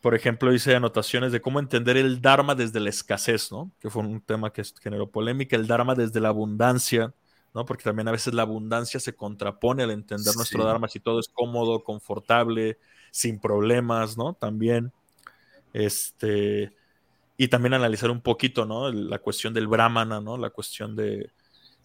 [0.00, 3.70] por ejemplo, hice anotaciones de cómo entender el Dharma desde la escasez, ¿no?
[3.78, 7.14] Que fue un tema que generó polémica, el Dharma desde la abundancia,
[7.54, 7.64] ¿no?
[7.64, 11.28] Porque también a veces la abundancia se contrapone al entender nuestro Dharma si todo es
[11.28, 12.78] cómodo, confortable,
[13.10, 14.34] sin problemas, ¿no?
[14.34, 14.92] También,
[15.72, 16.72] este,
[17.36, 18.90] y también analizar un poquito, ¿no?
[18.90, 20.36] La cuestión del Brahmana, ¿no?
[20.36, 21.30] La cuestión de,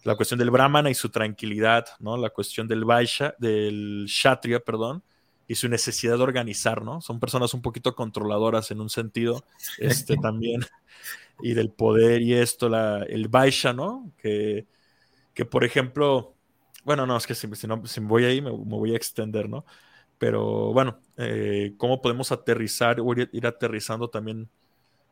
[0.04, 2.16] la cuestión del Brahmana y su tranquilidad, ¿no?
[2.16, 5.02] La cuestión del Vaisha, del Kshatriya, perdón,
[5.48, 7.00] y su necesidad de organizar, ¿no?
[7.00, 9.44] Son personas un poquito controladoras en un sentido,
[9.78, 10.60] este también,
[11.42, 14.12] y del poder y esto, la, el Baisha, ¿no?
[14.18, 14.66] Que,
[15.36, 16.34] que, por ejemplo,
[16.82, 19.66] bueno, no, es que si, no, si voy ahí me, voy a extender, ¿no?
[20.18, 24.48] Pero bueno, eh, ¿cómo podemos aterrizar o ir, aterrizando también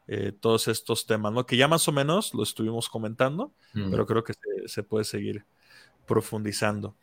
[0.09, 1.45] eh, todos estos temas, ¿no?
[1.45, 3.91] Que ya más o menos lo estuvimos comentando, mm.
[3.91, 4.33] pero creo que
[4.67, 5.45] se, puede seguir
[6.07, 6.97] profundizando.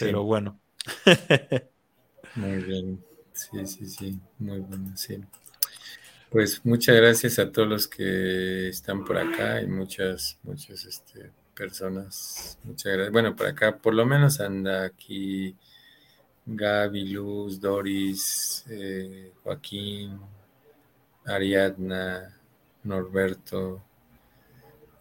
[0.00, 0.58] Pero bueno.
[2.34, 5.20] Muy bien, sí, sí, sí, muy bueno, sí.
[6.30, 12.58] Pues muchas gracias a todos los que están por acá y muchas, muchas este, personas.
[12.64, 13.12] Muchas gracias.
[13.12, 15.56] Bueno, por acá por lo menos anda aquí
[16.46, 20.18] Gaby, Luz, Doris, eh, Joaquín,
[21.26, 22.36] Ariadna,
[22.84, 23.82] Norberto,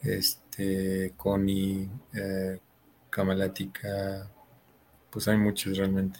[0.01, 2.59] este, Connie, eh,
[3.09, 4.29] Kamalática,
[5.09, 6.19] pues hay muchos realmente.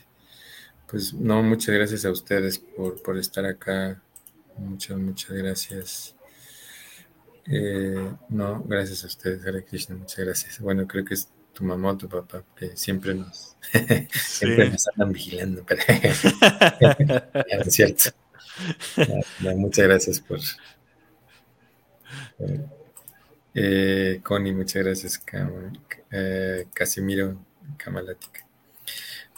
[0.88, 4.02] Pues no, muchas gracias a ustedes por, estar acá.
[4.58, 6.16] Muchas, muchas gracias.
[7.52, 10.60] Eh, no, gracias a ustedes, Hare Krishna, muchas gracias.
[10.60, 13.58] Bueno, creo que es tu mamá o tu papá, que siempre nos,
[14.12, 15.66] siempre nos andan vigilando.
[15.66, 15.82] Pero,
[17.66, 18.12] es cierto.
[19.40, 20.40] muchas gracias por,
[23.56, 25.24] Eh, Connie, muchas gracias.
[26.12, 27.44] Eh, Casimiro
[27.78, 28.46] Kamalática.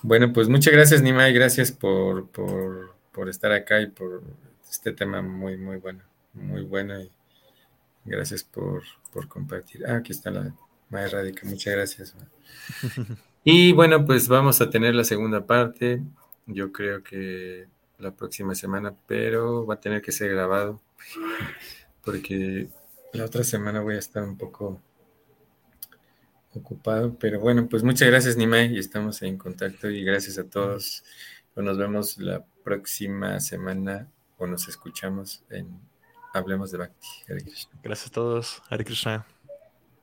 [0.02, 1.32] Bueno, pues muchas gracias, Nimai.
[1.34, 4.22] Gracias por, por, por, estar acá y por
[4.70, 6.04] este tema muy, muy bueno.
[6.34, 7.00] Muy bueno.
[7.00, 7.12] Y
[8.06, 9.86] gracias por, por compartir.
[9.86, 10.54] Ah, aquí está la
[10.90, 11.48] Mae Radica.
[11.48, 12.16] Muchas gracias.
[13.44, 16.04] Y bueno, pues vamos a tener la segunda parte.
[16.46, 20.80] Yo creo que la próxima semana, pero va a tener que ser grabado
[22.04, 22.70] porque
[23.14, 24.82] la otra semana voy a estar un poco
[26.54, 31.04] ocupado, pero bueno, pues muchas gracias Nimai y estamos en contacto y gracias a todos.
[31.56, 35.91] Nos vemos la próxima semana o nos escuchamos en
[36.34, 37.08] Hablemos de Bhakti.
[37.84, 38.62] Gracias a todos.
[38.70, 39.26] Hare Krishna.